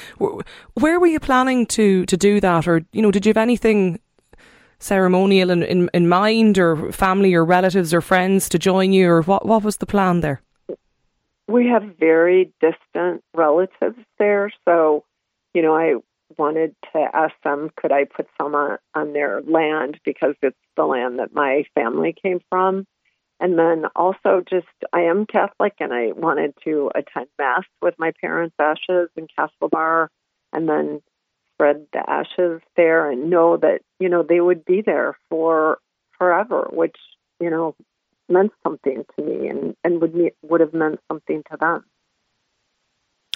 where 0.73 0.99
were 0.99 1.05
you 1.11 1.19
planning 1.19 1.67
to 1.67 2.05
to 2.07 2.17
do 2.17 2.39
that, 2.39 2.67
or 2.67 2.81
you 2.91 3.01
know, 3.03 3.11
did 3.11 3.25
you 3.25 3.29
have 3.29 3.37
anything 3.37 3.99
ceremonial 4.79 5.49
in, 5.51 5.61
in, 5.63 5.89
in 5.93 6.07
mind, 6.09 6.57
or 6.57 6.91
family 6.91 7.35
or 7.35 7.45
relatives 7.45 7.93
or 7.93 8.01
friends 8.01 8.49
to 8.49 8.57
join 8.57 8.93
you, 8.93 9.09
or 9.11 9.21
what 9.21 9.45
what 9.45 9.63
was 9.63 9.77
the 9.77 9.85
plan 9.85 10.21
there? 10.21 10.41
We 11.49 11.67
have 11.67 11.97
very 11.99 12.53
distant 12.61 13.23
relatives 13.33 13.97
there, 14.19 14.51
so 14.67 15.03
you 15.53 15.61
know, 15.61 15.75
I 15.75 15.95
wanted 16.37 16.75
to 16.93 17.07
ask 17.13 17.33
them, 17.43 17.71
could 17.75 17.91
I 17.91 18.05
put 18.05 18.27
some 18.39 18.53
on, 18.53 18.77
on 18.93 19.13
their 19.13 19.41
land 19.41 19.99
because 20.05 20.35
it's 20.41 20.55
the 20.77 20.83
land 20.83 21.19
that 21.19 21.33
my 21.33 21.63
family 21.75 22.13
came 22.21 22.39
from. 22.49 22.85
And 23.39 23.57
then 23.57 23.85
also 23.95 24.43
just 24.47 24.67
I 24.91 25.01
am 25.01 25.25
Catholic 25.25 25.73
and 25.79 25.93
I 25.93 26.11
wanted 26.11 26.53
to 26.65 26.91
attend 26.93 27.27
mass 27.39 27.63
with 27.81 27.95
my 27.97 28.11
parents' 28.21 28.55
ashes 28.59 29.09
in 29.15 29.27
Castlebar 29.27 30.09
and 30.51 30.67
then 30.67 31.01
spread 31.55 31.87
the 31.93 32.07
ashes 32.07 32.61
there 32.75 33.09
and 33.09 33.29
know 33.29 33.57
that, 33.57 33.81
you 33.99 34.09
know, 34.09 34.23
they 34.23 34.41
would 34.41 34.65
be 34.65 34.81
there 34.85 35.17
for 35.29 35.79
forever, 36.17 36.69
which, 36.71 36.97
you 37.39 37.49
know, 37.49 37.75
meant 38.29 38.51
something 38.63 39.03
to 39.15 39.23
me 39.23 39.47
and, 39.47 39.75
and 39.83 40.01
would 40.01 40.15
me, 40.15 40.31
would 40.43 40.61
have 40.61 40.73
meant 40.73 40.99
something 41.07 41.43
to 41.51 41.57
them. 41.59 41.85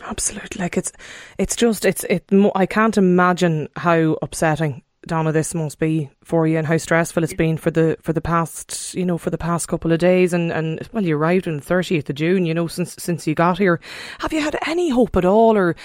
Absolutely, 0.04 0.62
like 0.62 0.76
it's, 0.76 0.92
it's 1.38 1.56
just 1.56 1.86
it's 1.86 2.04
it. 2.06 2.26
I 2.56 2.66
can't 2.66 2.98
imagine 2.98 3.70
how 3.76 4.18
upsetting 4.22 4.84
Donna, 5.06 5.32
this 5.32 5.54
must 5.54 5.80
be 5.80 6.10
for 6.24 6.48
you 6.48 6.58
and 6.58 6.66
how 6.66 6.78
stressful 6.78 7.24
it's 7.24 7.34
been 7.34 7.58
for 7.58 7.72
the 7.72 7.98
for 8.02 8.14
the 8.14 8.22
past 8.22 8.94
you 8.94 9.06
know 9.06 9.18
for 9.18 9.30
the 9.30 9.38
past 9.38 9.68
couple 9.68 9.92
of 9.92 10.00
days 10.00 10.34
and 10.34 10.52
and 10.52 10.88
well 10.94 11.04
you 11.04 11.18
arrived 11.18 11.48
on 11.48 11.58
the 11.58 11.62
thirtieth 11.62 12.10
of 12.10 12.16
June 12.16 12.46
you 12.46 12.54
know 12.54 12.68
since 12.68 12.96
since 12.98 13.28
you 13.28 13.36
got 13.36 13.58
here 13.58 13.80
have 14.20 14.32
you 14.32 14.40
had 14.40 14.58
any 14.66 14.90
hope 14.90 15.16
at 15.18 15.26
all 15.26 15.58
or 15.58 15.76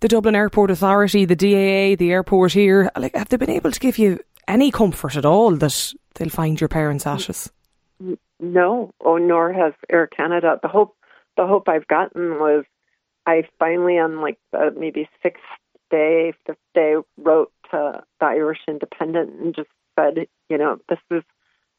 the 0.00 0.08
Dublin 0.08 0.36
Airport 0.36 0.70
Authority 0.70 1.24
the 1.24 1.36
DAA 1.36 1.96
the 1.96 2.12
airport 2.12 2.52
here 2.52 2.90
like 2.96 3.16
have 3.16 3.28
they 3.30 3.38
been 3.38 3.50
able 3.50 3.72
to 3.72 3.80
give 3.80 3.98
you 3.98 4.20
any 4.48 4.70
comfort 4.70 5.16
at 5.16 5.24
all 5.24 5.56
that 5.56 5.94
they'll 6.14 6.28
find 6.28 6.60
your 6.60 6.68
parents' 6.68 7.06
ashes? 7.06 7.50
Mm, 8.02 8.18
No, 8.42 8.90
oh 9.00 9.18
nor 9.18 9.52
has 9.52 9.72
Air 9.88 10.08
Canada. 10.08 10.58
The 10.60 10.68
hope 10.68 10.96
the 11.36 11.46
hope 11.46 11.68
I've 11.68 11.86
gotten 11.86 12.40
was 12.40 12.64
I 13.24 13.44
finally 13.58 13.98
on 13.98 14.20
like 14.20 14.38
the 14.50 14.74
maybe 14.76 15.08
sixth 15.22 15.44
day, 15.90 16.32
fifth 16.44 16.58
day, 16.74 16.96
wrote 17.16 17.52
to 17.70 18.02
the 18.18 18.26
Irish 18.26 18.58
Independent 18.66 19.30
and 19.40 19.54
just 19.54 19.68
said, 19.98 20.26
you 20.50 20.58
know, 20.58 20.78
this 20.88 20.98
is 21.10 21.22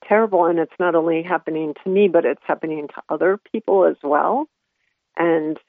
terrible 0.07 0.45
and 0.45 0.57
it's 0.57 0.73
not 0.79 0.95
only 0.95 1.21
happening 1.21 1.73
to 1.83 1.89
me, 1.89 2.07
but 2.07 2.25
it's 2.25 2.41
happening 2.45 2.87
to 2.87 3.03
other 3.09 3.39
people 3.51 3.83
as 3.85 3.97
well. 4.01 4.47
And 5.17 5.59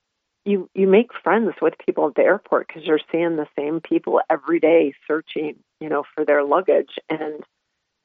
you 0.45 0.71
you 0.75 0.87
make 0.87 1.11
friends 1.25 1.55
with 1.61 1.75
people 1.85 2.07
at 2.07 2.15
the 2.15 2.23
airport 2.23 2.69
because 2.69 2.85
you're 2.85 3.01
seeing 3.11 3.35
the 3.35 3.49
same 3.59 3.81
people 3.81 4.21
every 4.31 4.61
day 4.61 4.95
searching, 5.09 5.57
you 5.81 5.89
know, 5.89 6.05
for 6.15 6.25
their 6.25 6.45
luggage. 6.45 6.99
And 7.11 7.43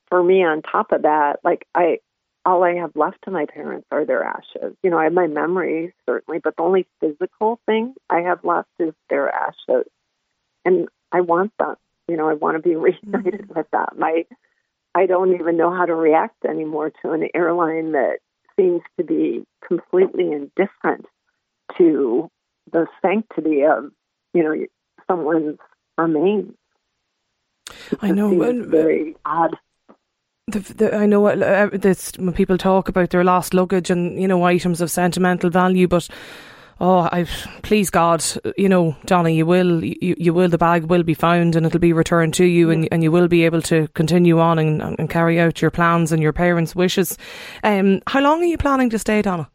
for 0.08 0.24
me, 0.24 0.44
on 0.44 0.64
top 0.64 0.92
of 0.92 1.04
that, 1.04 1.40
like 1.44 1.68
I 1.76 2.00
all 2.46 2.64
I 2.64 2.76
have 2.76 2.96
left 2.96 3.24
to 3.24 3.32
my 3.32 3.46
parents 3.46 3.88
are 3.92 4.06
their 4.06 4.24
ashes. 4.24 4.76
You 4.84 4.90
know, 4.90 4.98
I 4.98 5.06
have 5.06 5.14
my 5.14 5.28
memories 5.28 5.92
certainly, 6.06 6.40
but 6.44 6.56
the 6.56 6.64
only 6.64 6.88
physical 7.00 7.60
thing 7.66 7.96
I 8.10 8.22
have 8.22 8.44
left 8.44 8.70
is 8.80 8.94
their 9.10 9.30
ashes 9.30 9.86
and 10.66 10.88
I 11.12 11.22
want 11.22 11.52
them. 11.60 11.76
You 12.08 12.18
know, 12.18 12.30
I 12.30 12.34
want 12.34 12.58
to 12.58 12.68
be 12.68 12.76
reunited 12.76 13.42
mm-hmm. 13.42 13.54
with 13.54 13.70
them. 13.72 14.00
I 14.02 14.26
I 14.96 15.06
don't 15.06 15.36
even 15.36 15.58
know 15.58 15.72
how 15.72 15.86
to 15.86 15.94
react 15.94 16.46
anymore 16.46 16.92
to 17.04 17.12
an 17.12 17.30
airline 17.34 17.92
that 17.92 18.18
seems 18.56 18.82
to 18.98 19.04
be 19.04 19.46
completely 19.66 20.32
indifferent 20.32 21.06
to 21.78 22.30
the 22.72 22.88
sanctity 23.02 23.64
of 23.64 23.92
you 24.34 24.44
know 24.44 24.66
someone's 25.08 25.60
remains. 25.98 26.54
I 28.02 28.12
know. 28.12 28.42
It's 28.42 28.68
very 28.68 29.16
odd. 29.26 29.56
The, 30.52 30.74
the, 30.74 30.96
I 30.96 31.06
know 31.06 31.28
uh, 31.28 31.70
this, 31.72 32.12
when 32.18 32.34
people 32.34 32.58
talk 32.58 32.90
about 32.90 33.12
their 33.12 33.24
lost 33.24 33.54
luggage 33.54 33.90
and 33.90 34.20
you 34.20 34.28
know 34.28 34.44
items 34.44 34.82
of 34.82 34.90
sentimental 34.90 35.50
value, 35.50 35.88
but 35.88 36.08
oh, 36.82 37.10
I 37.12 37.26
please 37.62 37.90
God, 37.90 38.24
you 38.58 38.70
know, 38.70 38.96
Donny, 39.06 39.36
you 39.36 39.46
will, 39.46 39.84
you, 39.84 40.16
you 40.18 40.34
will, 40.34 40.50
the 40.50 40.58
bag 40.58 40.86
will 40.86 41.04
be 41.04 41.14
found 41.14 41.56
and 41.56 41.66
it'll 41.66 41.80
be 41.80 41.94
returned 41.94 42.34
to 42.36 42.46
you, 42.46 42.72
and 42.72 42.88
and 42.92 43.04
you 43.04 43.12
will 43.12 43.28
be 43.28 43.46
able 43.46 43.62
to 43.64 43.88
continue 43.90 44.40
on 44.40 44.60
and, 44.60 44.82
and 44.82 45.10
carry 45.10 45.40
out 45.40 45.62
your 45.62 45.72
plans 45.72 46.12
and 46.12 46.22
your 46.22 46.34
parents' 46.34 46.76
wishes. 46.76 47.18
Um, 47.64 48.02
how 48.08 48.22
long 48.22 48.42
are 48.42 48.46
you 48.46 48.58
planning 48.58 48.90
to 48.90 49.00
stay, 49.00 49.22
Donna? 49.22 49.50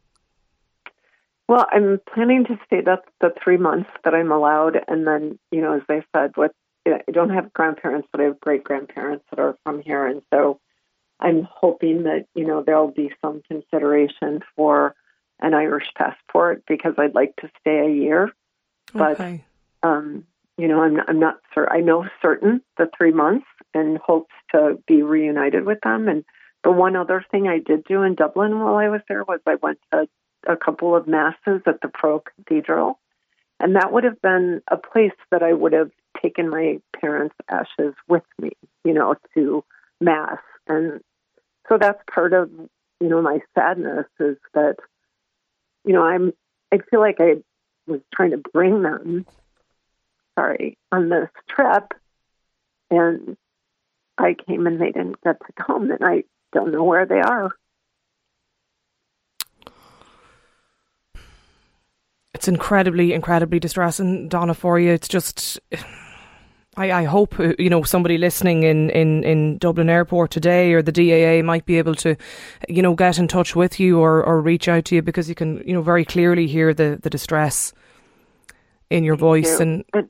Well, 1.48 1.66
I'm 1.72 2.00
planning 2.12 2.44
to 2.46 2.58
stay 2.66 2.80
the 2.80 2.98
the 3.20 3.32
three 3.42 3.56
months 3.56 3.90
that 4.04 4.14
I'm 4.14 4.32
allowed, 4.32 4.78
and 4.88 5.06
then 5.06 5.38
you 5.50 5.60
know, 5.60 5.74
as 5.74 5.82
I 5.88 6.02
said, 6.14 6.32
what 6.36 6.52
I 6.86 7.00
don't 7.12 7.30
have 7.30 7.52
grandparents, 7.52 8.08
but 8.12 8.20
I 8.20 8.24
have 8.24 8.40
great 8.40 8.64
grandparents 8.64 9.24
that 9.30 9.38
are 9.38 9.56
from 9.64 9.80
here, 9.80 10.06
and 10.06 10.22
so 10.32 10.60
I'm 11.20 11.46
hoping 11.50 12.04
that 12.04 12.26
you 12.34 12.46
know 12.46 12.62
there'll 12.62 12.90
be 12.90 13.12
some 13.22 13.42
consideration 13.48 14.40
for 14.56 14.94
an 15.40 15.54
Irish 15.54 15.86
passport 15.96 16.62
because 16.66 16.94
I'd 16.98 17.14
like 17.14 17.36
to 17.36 17.50
stay 17.60 17.80
a 17.80 17.90
year. 17.90 18.30
But 18.92 19.20
okay. 19.20 19.44
um, 19.82 20.26
you 20.56 20.68
know, 20.68 20.82
I'm 20.82 20.98
I'm 21.08 21.18
not 21.18 21.36
sure. 21.52 21.70
I 21.72 21.80
know 21.80 22.06
certain 22.22 22.60
the 22.78 22.88
three 22.96 23.12
months 23.12 23.46
and 23.72 23.98
hopes 23.98 24.34
to 24.52 24.78
be 24.86 25.02
reunited 25.02 25.64
with 25.64 25.80
them. 25.82 26.08
And 26.08 26.24
the 26.62 26.70
one 26.70 26.96
other 26.96 27.24
thing 27.30 27.48
I 27.48 27.58
did 27.58 27.84
do 27.84 28.02
in 28.02 28.14
Dublin 28.14 28.60
while 28.60 28.76
I 28.76 28.88
was 28.88 29.00
there 29.08 29.24
was 29.24 29.40
I 29.46 29.56
went 29.56 29.78
to 29.92 30.08
a 30.46 30.56
couple 30.56 30.94
of 30.94 31.08
masses 31.08 31.62
at 31.66 31.80
the 31.80 31.88
Pro 31.88 32.20
Cathedral, 32.20 32.98
and 33.58 33.76
that 33.76 33.92
would 33.92 34.04
have 34.04 34.20
been 34.22 34.62
a 34.70 34.76
place 34.76 35.12
that 35.30 35.42
I 35.42 35.52
would 35.52 35.72
have 35.72 35.90
taken 36.22 36.48
my 36.48 36.80
parents' 37.00 37.34
ashes 37.48 37.94
with 38.08 38.22
me, 38.40 38.52
you 38.84 38.94
know, 38.94 39.16
to 39.34 39.64
mass. 40.00 40.38
And 40.66 41.00
so 41.68 41.78
that's 41.78 42.02
part 42.12 42.32
of 42.32 42.50
you 43.00 43.08
know 43.08 43.20
my 43.22 43.40
sadness 43.54 44.06
is 44.20 44.36
that 44.54 44.76
you 45.84 45.92
know, 45.92 46.02
I'm 46.02 46.32
I 46.72 46.78
feel 46.90 47.00
like 47.00 47.16
I 47.20 47.36
was 47.86 48.00
trying 48.14 48.30
to 48.30 48.38
bring 48.38 48.82
them 48.82 49.26
sorry, 50.34 50.78
on 50.90 51.08
this 51.08 51.28
trip 51.48 51.92
and 52.90 53.36
I 54.18 54.34
came 54.46 54.66
and 54.66 54.80
they 54.80 54.92
didn't 54.92 55.22
get 55.22 55.38
to 55.40 55.64
come 55.64 55.90
and 55.90 56.00
I 56.02 56.24
don't 56.52 56.72
know 56.72 56.84
where 56.84 57.06
they 57.06 57.20
are. 57.20 57.50
It's 62.32 62.48
incredibly, 62.48 63.12
incredibly 63.12 63.60
distressing, 63.60 64.28
Donna, 64.28 64.54
for 64.54 64.78
you. 64.78 64.92
It's 64.92 65.08
just 65.08 65.60
I, 66.76 66.92
I 66.92 67.04
hope 67.04 67.38
uh, 67.38 67.52
you 67.58 67.70
know 67.70 67.82
somebody 67.82 68.18
listening 68.18 68.62
in, 68.62 68.90
in, 68.90 69.24
in 69.24 69.58
Dublin 69.58 69.88
Airport 69.88 70.30
today 70.30 70.72
or 70.72 70.82
the 70.82 70.92
DAA 70.92 71.44
might 71.44 71.66
be 71.66 71.78
able 71.78 71.94
to, 71.96 72.16
you 72.68 72.82
know, 72.82 72.94
get 72.94 73.18
in 73.18 73.28
touch 73.28 73.54
with 73.54 73.78
you 73.78 74.00
or, 74.00 74.22
or 74.24 74.40
reach 74.40 74.68
out 74.68 74.84
to 74.86 74.94
you 74.94 75.02
because 75.02 75.28
you 75.28 75.34
can 75.34 75.62
you 75.66 75.74
know 75.74 75.82
very 75.82 76.04
clearly 76.04 76.46
hear 76.46 76.74
the, 76.74 76.98
the 77.02 77.10
distress 77.10 77.72
in 78.90 79.04
your 79.04 79.16
voice 79.16 79.60
you. 79.60 79.84
and. 79.94 80.08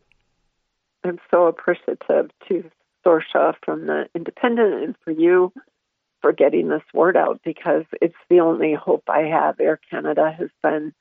I'm 1.07 1.19
so 1.31 1.49
appreciative 1.49 2.31
to 2.49 2.71
Saoirse 3.05 3.55
from 3.63 3.87
the 3.87 4.09
Independent 4.15 4.83
and 4.83 4.95
for 5.05 5.11
you 5.11 5.53
for 6.23 6.33
getting 6.33 6.69
this 6.69 6.83
word 6.95 7.15
out 7.15 7.41
because 7.45 7.85
it's 8.01 8.17
the 8.31 8.41
only 8.41 8.73
hope 8.73 9.03
I 9.09 9.25
have. 9.25 9.61
Air 9.61 9.79
Canada 9.91 10.35
has 10.39 10.49
been 10.63 10.95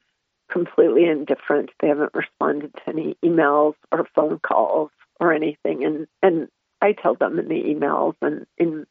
completely 0.50 1.06
indifferent. 1.06 1.70
They 1.80 1.88
haven't 1.88 2.14
responded 2.14 2.74
to 2.74 2.90
any 2.90 3.16
emails 3.24 3.76
or 3.94 4.06
phone 4.14 4.40
calls 4.40 4.92
or 5.24 5.34
anything. 5.34 5.84
And 5.84 6.08
and 6.22 6.48
I 6.82 6.94
tell 6.94 7.16
them 7.16 7.40
in 7.40 7.48
the 7.48 7.64
emails 7.64 8.16
and 8.22 8.46
in 8.58 8.86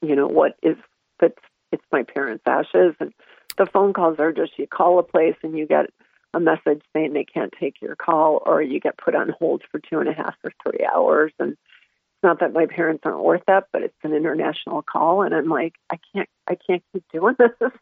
you 0.00 0.16
know 0.16 0.26
what 0.26 0.56
is 0.62 0.76
that's 1.20 1.38
it's 1.72 1.84
my 1.90 2.02
parents' 2.02 2.44
ashes. 2.46 2.94
And 3.00 3.12
the 3.58 3.66
phone 3.66 3.92
calls 3.92 4.18
are 4.18 4.32
just 4.32 4.58
you 4.58 4.66
call 4.66 4.98
a 4.98 5.02
place 5.02 5.36
and 5.42 5.56
you 5.56 5.66
get 5.66 5.90
a 6.34 6.40
message 6.40 6.82
saying 6.92 7.12
they 7.12 7.24
can't 7.24 7.52
take 7.58 7.82
your 7.82 7.96
call 7.96 8.42
or 8.46 8.62
you 8.62 8.80
get 8.80 8.96
put 8.96 9.14
on 9.14 9.34
hold 9.38 9.62
for 9.70 9.80
two 9.80 9.98
and 9.98 10.08
a 10.08 10.14
half 10.14 10.34
or 10.44 10.52
three 10.62 10.86
hours. 10.86 11.32
And 11.38 11.52
it's 11.52 12.22
not 12.22 12.40
that 12.40 12.52
my 12.52 12.66
parents 12.66 13.02
aren't 13.04 13.24
worth 13.24 13.42
that 13.46 13.68
but 13.72 13.82
it's 13.82 13.94
an 14.02 14.14
international 14.14 14.82
call. 14.82 15.22
And 15.22 15.34
i'm 15.34 15.48
like 15.48 15.74
i 15.90 15.98
can't 16.14 16.28
i 16.46 16.54
can't 16.54 16.82
keep 16.92 17.04
doing 17.12 17.36
this. 17.38 17.72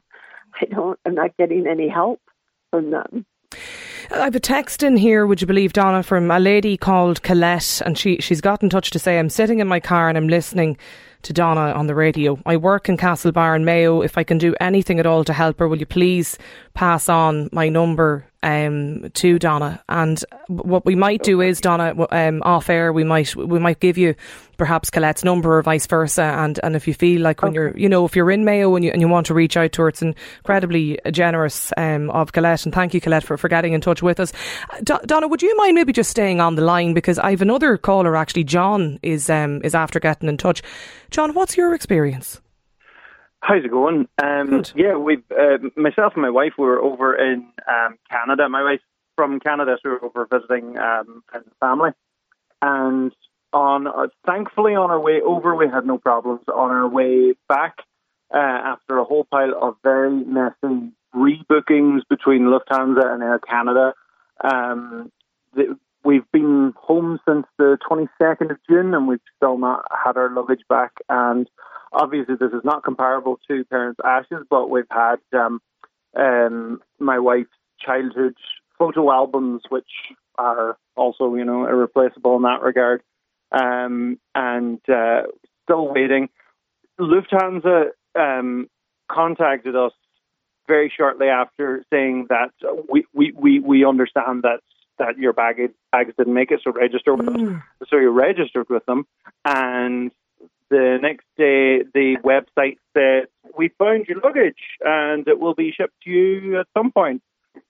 I 0.61 0.65
don't 0.65 0.99
i'm 1.05 1.15
not 1.15 1.37
getting 1.37 1.67
any 1.67 1.89
help 1.89 2.21
from 2.71 2.91
them 2.91 3.27
I 4.13 4.25
have 4.25 4.35
a 4.35 4.41
text 4.41 4.83
in 4.83 4.97
here, 4.97 5.25
would 5.25 5.41
you 5.41 5.47
believe, 5.47 5.73
Donna, 5.73 6.03
from 6.03 6.33
a 6.33 6.41
lady 6.41 6.77
called 6.77 7.23
Colette, 7.23 7.81
and 7.87 7.97
she, 7.97 8.17
she's 8.19 8.41
got 8.41 8.61
in 8.61 8.69
touch 8.69 8.91
to 8.91 8.99
say, 8.99 9.19
I'm 9.19 9.31
sitting 9.31 9.61
in 9.61 9.69
my 9.69 9.79
car 9.79 10.09
and 10.09 10.19
I'm 10.19 10.27
listening 10.27 10.77
to 11.23 11.33
Donna 11.33 11.73
on 11.73 11.87
the 11.87 11.95
radio. 11.95 12.37
I 12.45 12.57
work 12.57 12.89
in 12.89 12.97
Castlebar 12.97 13.55
and 13.55 13.65
Mayo. 13.65 14.03
If 14.03 14.19
I 14.19 14.25
can 14.25 14.37
do 14.37 14.55
anything 14.61 14.99
at 14.99 15.07
all 15.07 15.23
to 15.25 15.33
help 15.33 15.61
her, 15.61 15.69
will 15.69 15.79
you 15.79 15.87
please 15.87 16.39
pass 16.75 17.09
on 17.09 17.51
my 17.53 17.69
number 17.69 18.27
um, 18.43 19.11
to 19.15 19.39
Donna. 19.39 19.83
And 19.89 20.23
what 20.49 20.87
we 20.87 20.95
might 20.95 21.23
do 21.23 21.41
is, 21.41 21.61
Donna, 21.61 21.95
um, 22.11 22.43
off 22.43 22.71
air, 22.71 22.93
we 22.93 23.05
might 23.05 23.35
we 23.37 23.59
might 23.59 23.81
give 23.81 23.99
you 23.99 24.15
perhaps 24.57 24.91
Colette's 24.91 25.25
number 25.25 25.57
or 25.57 25.63
vice 25.63 25.87
versa. 25.87 26.23
And, 26.23 26.61
and 26.63 26.77
if 26.77 26.87
you 26.87 26.93
feel 26.93 27.23
like 27.23 27.41
when 27.43 27.51
okay. 27.51 27.57
you're, 27.57 27.79
you 27.79 27.89
know, 27.89 28.05
if 28.05 28.15
you're 28.15 28.31
in 28.31 28.45
Mayo 28.45 28.77
and 28.77 28.85
you, 28.85 28.91
and 28.91 29.01
you 29.01 29.09
want 29.09 29.27
to 29.27 29.35
reach 29.35 29.57
out 29.57 29.73
to 29.73 29.83
her, 29.83 29.89
it's 29.89 30.03
incredibly 30.03 30.99
generous 31.11 31.73
um, 31.79 32.11
of 32.11 32.33
Colette. 32.33 32.67
And 32.67 32.75
thank 32.75 32.93
you, 32.93 33.01
Colette, 33.01 33.25
for, 33.25 33.39
for 33.39 33.49
getting 33.49 33.73
in 33.73 33.81
touch 33.81 34.03
with 34.03 34.21
us. 34.21 34.33
D- 34.83 34.95
Donna, 35.07 35.29
would 35.29 35.41
you 35.41 35.57
mind 35.57 35.75
maybe 35.75 35.95
just 35.95 36.11
staying 36.11 36.43
on 36.43 36.57
the 36.57 36.63
line 36.63 36.93
because 36.93 37.19
I 37.19 37.31
have 37.31 37.41
another 37.41 37.79
caller. 37.79 38.17
Actually, 38.17 38.45
John 38.45 38.99
is 39.03 39.31
um, 39.31 39.63
is 39.65 39.75
after 39.75 39.99
getting 39.99 40.29
in 40.29 40.37
touch. 40.37 40.63
John, 41.11 41.33
what's 41.33 41.57
your 41.57 41.75
experience? 41.75 42.41
How's 43.43 43.65
it 43.65 43.71
going? 43.71 44.07
Um, 44.23 44.63
yeah, 44.75 44.97
we've 44.97 45.25
uh, 45.31 45.59
myself 45.77 46.13
and 46.15 46.23
my 46.23 46.31
wife 46.31 46.53
were 46.59 46.79
over 46.79 47.17
in 47.17 47.49
um, 47.67 47.97
Canada. 48.11 48.49
My 48.49 48.63
wife's 48.63 48.83
from 49.17 49.41
Canada, 49.41 49.77
so 49.83 49.91
we 49.91 49.95
were 49.97 50.05
over 50.05 50.29
visiting 50.31 50.79
um, 50.79 51.23
family. 51.59 51.91
And 52.63 53.13
on 53.53 53.87
uh, 53.87 54.09
thankfully 54.27 54.75
on 54.75 54.91
our 54.91 55.01
way 55.01 55.21
over, 55.25 55.55
we 55.55 55.69
had 55.69 55.87
no 55.87 55.99
problems. 55.99 56.43
On 56.49 56.71
our 56.71 56.89
way 56.89 57.35
back, 57.49 57.77
uh, 58.33 58.39
after 58.39 58.99
a 58.99 59.05
whole 59.05 59.25
pile 59.25 59.55
of 59.61 59.77
very 59.83 60.11
messy 60.11 60.93
rebookings 61.15 62.03
between 62.09 62.43
Lufthansa 62.43 63.05
and 63.13 63.23
Air 63.23 63.39
Canada, 63.41 63.95
um, 64.45 65.11
the, 65.55 65.79
we've 66.05 66.31
been 66.33 66.73
home 66.77 67.19
since 67.29 67.47
the 67.59 67.79
22nd 67.89 68.51
of 68.51 68.59
June, 68.69 68.95
and 68.95 69.07
we've 69.07 69.21
still 69.37 69.59
not 69.59 69.85
had 70.05 70.17
our 70.17 70.31
luggage 70.31 70.63
back. 70.69 70.93
And 71.09 71.49
Obviously, 71.93 72.37
this 72.37 72.53
is 72.53 72.65
not 72.65 72.85
comparable 72.85 73.41
to 73.49 73.65
Parents' 73.65 74.01
Ashes, 74.05 74.47
but 74.49 74.71
we've 74.71 74.85
had 74.91 75.17
um, 75.33 75.61
um, 76.17 76.81
my 77.01 77.19
wife's 77.19 77.51
childhood 77.85 78.35
photo 78.79 79.11
albums, 79.11 79.63
which 79.71 79.91
are 80.39 80.77
also, 80.97 81.35
you 81.35 81.45
know, 81.45 81.67
irreplaceable 81.67 82.37
in 82.37 82.43
that 82.43 82.63
regard. 82.63 83.03
Um, 83.51 84.21
and 84.37 84.79
uh, 84.89 85.23
still 85.65 85.89
waiting. 85.89 86.29
Lufthansa 87.01 87.87
um, 88.15 88.69
contacted 89.11 89.75
us 89.75 89.93
very 90.69 90.93
shortly 90.97 91.27
after 91.27 91.85
saying 91.93 92.29
that 92.29 92.51
we, 92.89 93.05
we, 93.13 93.33
we, 93.33 93.59
we 93.59 93.85
understand 93.85 94.45
that 94.45 94.61
that 94.99 95.19
your 95.19 95.33
baggage 95.33 95.73
bags 95.93 96.13
didn't 96.17 96.35
make 96.35 96.51
it, 96.51 96.61
so 96.63 96.73
register 96.73 97.15
with 97.15 97.27
mm. 97.27 97.35
them. 97.35 97.63
So 97.89 97.97
you 97.97 98.11
registered 98.11 98.69
with 98.69 98.85
them, 98.87 99.07
and 99.45 100.11
the 100.71 100.99
next 101.03 101.25
day, 101.37 101.83
the 101.83 102.17
website 102.25 102.79
said, 102.95 103.27
We 103.57 103.69
found 103.79 104.07
your 104.07 104.21
luggage 104.21 104.55
and 104.81 105.27
it 105.27 105.39
will 105.39 105.55
be 105.55 105.73
shipped 105.73 106.01
to 106.05 106.11
you 106.11 106.61
at 106.61 106.69
some 106.77 106.93
point. 106.93 107.23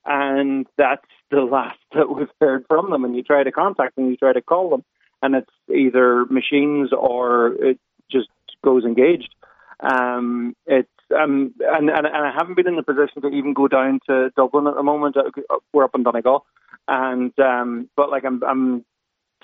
And 0.05 0.67
that's 0.77 1.07
the 1.31 1.41
last 1.41 1.79
that 1.95 2.15
we've 2.15 2.29
heard 2.41 2.67
from 2.69 2.91
them. 2.91 3.05
And 3.05 3.17
you 3.17 3.23
try 3.23 3.43
to 3.43 3.53
contact 3.53 3.97
them, 3.97 4.11
you 4.11 4.17
try 4.17 4.33
to 4.33 4.43
call 4.43 4.71
them, 4.71 4.85
and 5.23 5.35
it's 5.35 5.51
either 5.75 6.27
machines 6.27 6.91
or 6.93 7.55
it 7.55 7.79
just 8.11 8.29
goes 8.63 8.85
engaged. 8.85 9.35
Um, 9.81 10.55
it's 10.67 10.89
um, 11.19 11.55
and, 11.61 11.89
and, 11.89 12.07
and 12.07 12.17
I 12.17 12.33
haven't 12.37 12.55
been 12.55 12.69
in 12.69 12.77
the 12.77 12.83
position 12.83 13.23
to 13.23 13.29
even 13.29 13.53
go 13.53 13.67
down 13.67 13.99
to 14.09 14.31
Dublin 14.37 14.67
at 14.67 14.75
the 14.75 14.83
moment. 14.83 15.17
Uh, 15.17 15.23
we're 15.73 15.85
up 15.85 15.95
in 15.95 16.05
Donegal, 16.05 16.45
and 16.91 17.33
um, 17.39 17.89
but 17.97 18.11
like 18.11 18.25
I'm 18.25 18.43
I'm 18.43 18.85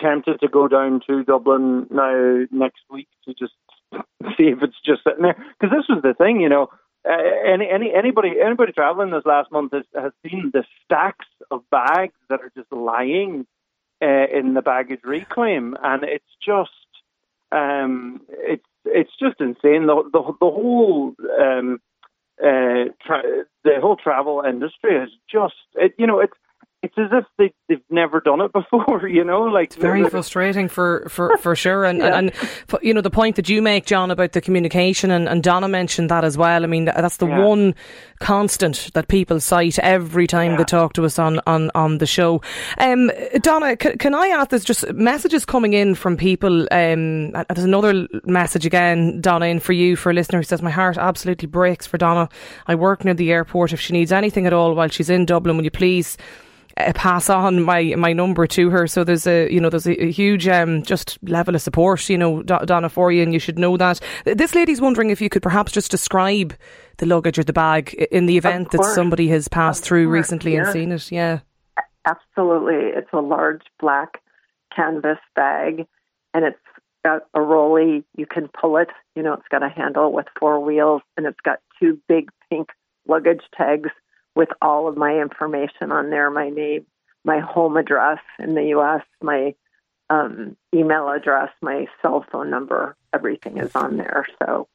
tempted 0.00 0.40
to 0.40 0.48
go 0.48 0.68
down 0.68 1.00
to 1.06 1.24
Dublin 1.24 1.86
now 1.90 2.44
next 2.50 2.82
week 2.90 3.08
to 3.24 3.32
just 3.32 3.54
see 4.36 4.48
if 4.48 4.62
it's 4.62 4.76
just 4.84 5.02
sitting 5.04 5.22
there. 5.22 5.36
Because 5.58 5.74
this 5.74 5.88
was 5.88 6.02
the 6.02 6.12
thing, 6.12 6.40
you 6.40 6.50
know. 6.50 6.68
Uh, 7.08 7.22
any 7.46 7.70
any 7.70 7.94
anybody 7.94 8.32
anybody 8.44 8.72
traveling 8.72 9.12
this 9.12 9.24
last 9.24 9.52
month 9.52 9.72
has, 9.72 9.84
has 9.94 10.10
seen 10.28 10.50
the 10.52 10.64
stacks 10.84 11.28
of 11.52 11.62
bags 11.70 12.18
that 12.28 12.40
are 12.40 12.50
just 12.56 12.70
lying 12.72 13.46
uh, 14.02 14.26
in 14.36 14.54
the 14.54 14.62
baggage 14.62 15.00
reclaim, 15.04 15.76
and 15.84 16.02
it's 16.02 16.24
just 16.44 16.70
um, 17.52 18.20
it's 18.28 18.66
it's 18.84 19.12
just 19.20 19.40
insane. 19.40 19.86
The 19.86 20.02
the, 20.12 20.22
the 20.40 20.50
whole 20.50 21.14
um, 21.40 21.80
uh, 22.42 22.90
tra- 23.06 23.44
the 23.62 23.80
whole 23.80 23.96
travel 23.96 24.42
industry 24.44 24.96
is 24.96 25.10
just 25.30 25.54
it, 25.76 25.94
you 25.98 26.08
know 26.08 26.18
it's 26.18 26.36
it's 26.82 26.94
as 26.98 27.08
if 27.12 27.24
they, 27.38 27.52
they've 27.68 27.82
never 27.90 28.20
done 28.20 28.40
it 28.40 28.52
before, 28.70 29.08
you 29.08 29.24
know. 29.24 29.42
Like 29.42 29.66
it's 29.66 29.76
very 29.76 30.08
frustrating 30.08 30.68
for, 30.68 31.06
for, 31.08 31.36
for 31.38 31.56
sure. 31.56 31.84
And, 31.84 31.98
yeah. 31.98 32.18
and, 32.18 32.32
and 32.32 32.78
you 32.82 32.94
know 32.94 33.00
the 33.00 33.10
point 33.10 33.36
that 33.36 33.48
you 33.48 33.62
make, 33.62 33.86
John, 33.86 34.10
about 34.10 34.32
the 34.32 34.40
communication, 34.40 35.10
and, 35.10 35.28
and 35.28 35.42
Donna 35.42 35.68
mentioned 35.68 36.10
that 36.10 36.24
as 36.24 36.36
well. 36.36 36.62
I 36.62 36.66
mean, 36.66 36.84
that's 36.84 37.16
the 37.16 37.26
yeah. 37.26 37.44
one 37.44 37.74
constant 38.20 38.90
that 38.94 39.08
people 39.08 39.40
cite 39.40 39.78
every 39.80 40.26
time 40.26 40.52
yeah. 40.52 40.56
they 40.58 40.64
talk 40.64 40.92
to 40.94 41.04
us 41.04 41.18
on 41.18 41.40
on, 41.46 41.70
on 41.74 41.98
the 41.98 42.06
show. 42.06 42.42
Um, 42.78 43.10
Donna, 43.40 43.76
c- 43.80 43.96
can 43.96 44.14
I 44.14 44.28
ask? 44.28 44.50
There's 44.50 44.64
just 44.64 44.90
messages 44.92 45.44
coming 45.44 45.72
in 45.72 45.94
from 45.94 46.16
people. 46.16 46.62
Um, 46.70 47.30
there's 47.32 47.64
another 47.64 48.06
message 48.24 48.66
again, 48.66 49.20
Donna, 49.20 49.46
in 49.46 49.60
for 49.60 49.72
you 49.72 49.96
for 49.96 50.10
a 50.10 50.14
listener 50.14 50.38
who 50.38 50.44
says, 50.44 50.62
"My 50.62 50.70
heart 50.70 50.98
absolutely 50.98 51.48
breaks 51.48 51.86
for 51.86 51.98
Donna. 51.98 52.28
I 52.66 52.74
work 52.74 53.04
near 53.04 53.14
the 53.14 53.32
airport. 53.32 53.72
If 53.72 53.80
she 53.80 53.92
needs 53.92 54.12
anything 54.12 54.46
at 54.46 54.52
all 54.52 54.74
while 54.74 54.88
she's 54.88 55.10
in 55.10 55.24
Dublin, 55.24 55.56
will 55.56 55.64
you 55.64 55.70
please?" 55.70 56.16
Uh, 56.76 56.92
pass 56.94 57.30
on 57.30 57.62
my 57.62 57.94
my 57.96 58.12
number 58.12 58.46
to 58.46 58.70
her. 58.70 58.86
So 58.86 59.04
there's 59.04 59.26
a 59.26 59.52
you 59.52 59.60
know 59.60 59.70
there's 59.70 59.86
a, 59.86 60.04
a 60.04 60.10
huge 60.10 60.46
um, 60.48 60.82
just 60.82 61.18
level 61.22 61.54
of 61.54 61.62
support 61.62 62.08
you 62.08 62.18
know 62.18 62.42
Donna 62.42 62.88
for 62.88 63.10
you, 63.10 63.22
and 63.22 63.32
you 63.32 63.38
should 63.38 63.58
know 63.58 63.76
that. 63.76 64.00
This 64.24 64.54
lady's 64.54 64.80
wondering 64.80 65.10
if 65.10 65.20
you 65.20 65.28
could 65.28 65.42
perhaps 65.42 65.72
just 65.72 65.90
describe 65.90 66.54
the 66.98 67.06
luggage 67.06 67.38
or 67.38 67.44
the 67.44 67.52
bag 67.52 67.94
in 68.10 68.26
the 68.26 68.36
event 68.36 68.70
that 68.72 68.84
somebody 68.84 69.28
has 69.28 69.48
passed 69.48 69.82
of 69.82 69.88
through 69.88 70.06
course, 70.06 70.14
recently 70.14 70.54
yeah. 70.54 70.64
and 70.64 70.72
seen 70.72 70.92
it. 70.92 71.12
Yeah, 71.12 71.40
absolutely. 72.04 72.90
It's 72.96 73.12
a 73.12 73.20
large 73.20 73.62
black 73.80 74.22
canvas 74.74 75.18
bag, 75.34 75.86
and 76.34 76.44
it's 76.44 76.58
got 77.04 77.22
a 77.34 77.40
rolly. 77.40 78.04
You 78.16 78.26
can 78.26 78.48
pull 78.48 78.76
it. 78.76 78.88
You 79.14 79.22
know, 79.22 79.32
it's 79.32 79.48
got 79.50 79.62
a 79.62 79.68
handle 79.68 80.12
with 80.12 80.26
four 80.38 80.60
wheels, 80.60 81.02
and 81.16 81.26
it's 81.26 81.40
got 81.42 81.60
two 81.80 81.98
big 82.08 82.30
pink 82.50 82.68
luggage 83.08 83.42
tags 83.56 83.90
with 84.36 84.50
all 84.60 84.86
of 84.86 84.96
my 84.96 85.18
information 85.18 85.90
on 85.90 86.10
there 86.10 86.30
my 86.30 86.50
name, 86.50 86.86
my 87.24 87.40
home 87.40 87.76
address 87.76 88.20
in 88.38 88.54
the 88.54 88.64
U.S., 88.66 89.02
my 89.20 89.54
um, 90.10 90.56
email 90.72 91.08
address, 91.08 91.50
my 91.60 91.86
cell 92.00 92.24
phone 92.30 92.50
number, 92.50 92.96
everything 93.12 93.56
is 93.56 93.74
on 93.74 93.96
there. 93.96 94.26
So, 94.40 94.68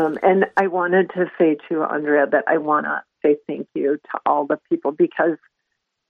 um, 0.00 0.18
and 0.22 0.46
I 0.56 0.68
wanted 0.68 1.10
to 1.10 1.30
say 1.36 1.58
to 1.68 1.82
Andrea 1.82 2.26
that 2.26 2.44
I 2.46 2.56
want 2.56 2.86
to 2.86 3.02
say 3.22 3.36
thank 3.46 3.68
you 3.74 3.96
to 3.96 4.20
all 4.24 4.46
the 4.46 4.58
people 4.70 4.92
because 4.92 5.36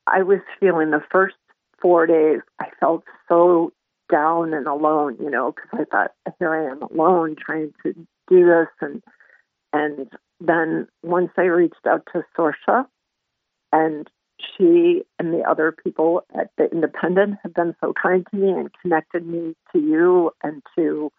I 0.06 0.22
was 0.22 0.38
feeling 0.60 0.90
the 0.90 1.02
first 1.10 1.34
four 1.80 2.06
days, 2.06 2.40
I 2.60 2.68
felt 2.78 3.02
so 3.28 3.72
down 4.10 4.52
and 4.54 4.66
alone, 4.66 5.16
you 5.20 5.30
know, 5.30 5.52
because 5.52 5.80
I 5.80 5.84
thought, 5.84 6.12
here 6.38 6.54
I 6.54 6.70
am 6.70 6.82
alone 6.82 7.34
trying 7.34 7.72
to 7.82 7.94
do 8.28 8.46
this 8.46 8.68
and 8.80 9.02
and 9.72 10.11
then 10.40 10.88
once 11.02 11.30
I 11.37 11.42
reached 11.42 11.87
out 11.87 12.06
to 12.12 12.24
Saoirse, 12.37 12.87
and 13.72 14.08
she 14.38 15.02
and 15.18 15.32
the 15.32 15.42
other 15.48 15.72
people 15.72 16.24
at 16.38 16.50
the 16.58 16.70
Independent 16.70 17.38
have 17.42 17.54
been 17.54 17.74
so 17.80 17.92
kind 18.00 18.26
to 18.30 18.37
me 18.37 18.50
and 18.50 18.70
connected 18.82 19.26
me 19.26 19.54
to 19.72 19.78
you 19.78 20.32
and 20.42 20.62
to 20.76 21.12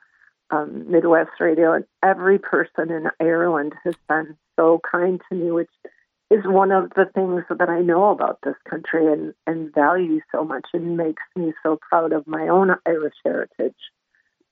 um, 0.51 0.91
Midwest 0.91 1.31
Radio, 1.39 1.73
and 1.73 1.85
every 2.03 2.37
person 2.37 2.91
in 2.91 3.09
Ireland 3.19 3.73
has 3.83 3.95
been 4.07 4.37
so 4.55 4.79
kind 4.89 5.21
to 5.29 5.35
me, 5.35 5.51
which 5.51 5.69
is 6.29 6.43
one 6.45 6.71
of 6.71 6.91
the 6.95 7.05
things 7.13 7.43
that 7.49 7.69
I 7.69 7.81
know 7.81 8.11
about 8.11 8.39
this 8.43 8.55
country 8.69 9.11
and, 9.11 9.33
and 9.47 9.73
value 9.73 10.19
so 10.31 10.43
much 10.43 10.67
and 10.73 10.97
makes 10.97 11.23
me 11.35 11.53
so 11.63 11.77
proud 11.89 12.11
of 12.11 12.27
my 12.27 12.47
own 12.47 12.75
Irish 12.85 13.15
heritage. 13.23 13.75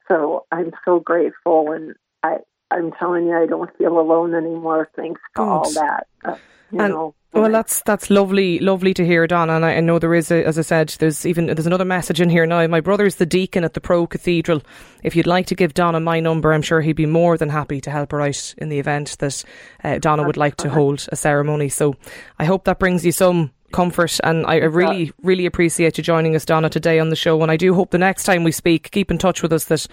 So 0.08 0.46
I'm 0.52 0.72
so 0.86 1.00
grateful, 1.00 1.72
and 1.72 1.96
I, 2.24 2.38
I'm 2.72 2.92
telling 2.94 3.28
you, 3.28 3.36
I 3.36 3.46
don't 3.46 3.76
feel 3.78 4.00
alone 4.00 4.34
anymore. 4.34 4.90
Thanks 4.96 5.22
to 5.36 5.42
Good. 5.42 5.48
all 5.48 5.72
that. 5.74 6.08
Uh, 6.24 6.36
you 6.72 6.80
and, 6.80 6.94
know. 6.94 7.16
Well, 7.34 7.50
that's 7.50 7.82
that's 7.84 8.10
lovely, 8.10 8.60
lovely 8.60 8.94
to 8.94 9.06
hear, 9.06 9.26
Donna. 9.26 9.54
And 9.54 9.64
I, 9.64 9.76
I, 9.76 9.80
know 9.80 10.00
there 10.00 10.14
is, 10.14 10.32
a, 10.32 10.46
as 10.46 10.60
I 10.60 10.64
said, 10.64 10.90
there's 11.00 11.26
even 11.26 11.46
there's 11.46 11.66
another 11.66 11.86
message 11.86 12.20
in 12.20 12.30
here 12.30 12.46
now. 12.46 12.68
My 12.68 12.82
brother's 12.82 13.16
the 13.16 13.26
deacon 13.26 13.64
at 13.64 13.74
the 13.74 13.80
Pro 13.80 14.06
Cathedral. 14.06 14.62
If 15.02 15.16
you'd 15.16 15.28
like 15.28 15.46
to 15.48 15.56
give 15.56 15.74
Donna 15.74 16.02
my 16.02 16.20
number, 16.20 16.52
I'm 16.52 16.62
sure 16.62 16.82
he'd 16.82 16.94
be 16.94 17.06
more 17.06 17.38
than 17.38 17.48
happy 17.48 17.80
to 17.82 17.92
help 17.92 18.12
her 18.12 18.22
out 18.22 18.54
in 18.58 18.68
the 18.68 18.80
event 18.80 19.18
that 19.20 19.44
uh, 19.84 19.98
Donna 20.00 20.24
that's 20.24 20.28
would 20.28 20.38
like 20.38 20.58
to 20.58 20.70
hold 20.70 21.08
a 21.10 21.16
ceremony. 21.16 21.70
So 21.70 21.96
I 22.38 22.44
hope 22.44 22.66
that 22.66 22.80
brings 22.80 23.06
you 23.06 23.14
some 23.14 23.52
comfort. 23.72 24.20
And 24.24 24.46
I 24.46 24.58
really, 24.58 25.14
really 25.24 25.46
appreciate 25.46 25.98
you 25.98 26.04
joining 26.04 26.36
us, 26.36 26.44
Donna, 26.46 26.70
today 26.70 27.00
on 27.00 27.10
the 27.10 27.16
show. 27.16 27.42
And 27.42 27.52
I 27.52 27.56
do 27.56 27.74
hope 27.74 27.92
the 27.92 27.98
next 27.98 28.24
time 28.26 28.44
we 28.44 28.52
speak, 28.52 28.92
keep 28.92 29.10
in 29.10 29.18
touch 29.18 29.42
with 29.42 29.54
us 29.54 29.66
that 29.66 29.88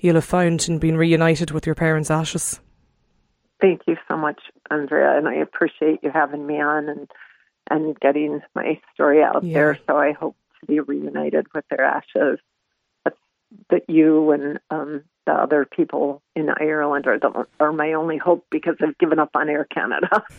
you'll 0.00 0.16
have 0.16 0.24
found 0.24 0.66
and 0.68 0.80
been 0.80 0.96
reunited 0.96 1.50
with 1.50 1.66
your 1.66 1.74
parents' 1.74 2.10
ashes. 2.10 2.60
Thank 3.60 3.82
you 3.86 3.96
so 4.08 4.16
much, 4.16 4.40
Andrea, 4.70 5.16
and 5.16 5.28
I 5.28 5.34
appreciate 5.34 6.00
you 6.02 6.10
having 6.10 6.46
me 6.46 6.60
on 6.60 6.88
and 6.88 7.10
and 7.70 7.98
getting 8.00 8.40
my 8.54 8.80
story 8.94 9.22
out 9.22 9.44
yeah. 9.44 9.54
there. 9.54 9.78
So 9.86 9.96
I 9.96 10.12
hope 10.12 10.34
to 10.60 10.66
be 10.66 10.80
reunited 10.80 11.46
with 11.54 11.64
their 11.68 11.84
ashes. 11.84 12.40
But 13.04 13.16
that 13.70 13.88
you 13.88 14.32
and 14.32 14.58
um, 14.70 15.04
the 15.26 15.32
other 15.32 15.64
people 15.64 16.22
in 16.34 16.48
Ireland 16.48 17.06
are 17.06 17.18
the, 17.18 17.46
are 17.60 17.72
my 17.72 17.92
only 17.92 18.16
hope 18.16 18.46
because 18.50 18.76
I've 18.80 18.98
given 18.98 19.18
up 19.18 19.30
on 19.34 19.48
Air 19.48 19.66
Canada. 19.72 20.24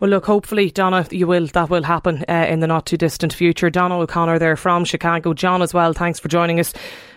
Well, 0.00 0.10
look, 0.10 0.26
hopefully, 0.26 0.70
Donna, 0.70 1.06
you 1.10 1.26
will 1.26 1.46
that 1.48 1.70
will 1.70 1.82
happen 1.82 2.24
uh, 2.28 2.46
in 2.48 2.60
the 2.60 2.66
not 2.66 2.86
too 2.86 2.96
distant 2.96 3.32
future. 3.32 3.70
Donna 3.70 3.98
O'Connor 3.98 4.38
there 4.38 4.56
from 4.56 4.84
Chicago. 4.84 5.32
John 5.32 5.62
as 5.62 5.72
well, 5.72 5.92
thanks 5.92 6.18
for 6.18 6.28
joining 6.28 6.60
us. 6.60 6.74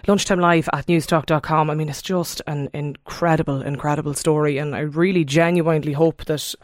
Lunchtime 0.08 0.40
Live 0.40 0.70
at 0.72 0.88
newstalk.com. 0.88 1.70
I 1.70 1.76
mean, 1.76 1.90
it's 1.90 2.02
just 2.02 2.42
an 2.48 2.70
incredible, 2.74 3.62
incredible 3.62 4.14
story, 4.14 4.58
and 4.58 4.76
I 4.76 4.80
really 4.80 5.26
genuinely 5.26 5.94
hope 5.94 6.26
that. 6.26 6.56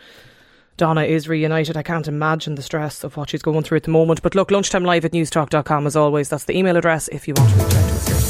Donna 0.78 1.04
is 1.04 1.30
reunited. 1.30 1.78
I 1.78 1.84
can't 1.84 2.06
imagine 2.06 2.56
the 2.56 2.62
stress 2.62 3.06
of 3.06 3.16
what 3.16 3.30
she's 3.30 3.42
going 3.42 3.64
through 3.64 3.78
at 3.78 3.84
the 3.84 3.92
moment. 3.92 4.22
But 4.22 4.36
look, 4.36 4.52
lunchtime 4.52 4.84
live 4.84 5.06
at 5.06 5.14
newstalk.com 5.14 5.88
as 5.88 5.96
always. 5.96 6.28
That's 6.28 6.44
the 6.44 6.58
email 6.58 6.76
address 6.76 7.08
if 7.08 7.30
you 7.30 7.34
want 7.38 7.50
to 7.52 7.56
reach 7.56 7.76
out 7.76 7.90
to 7.90 7.96
us. 7.96 8.15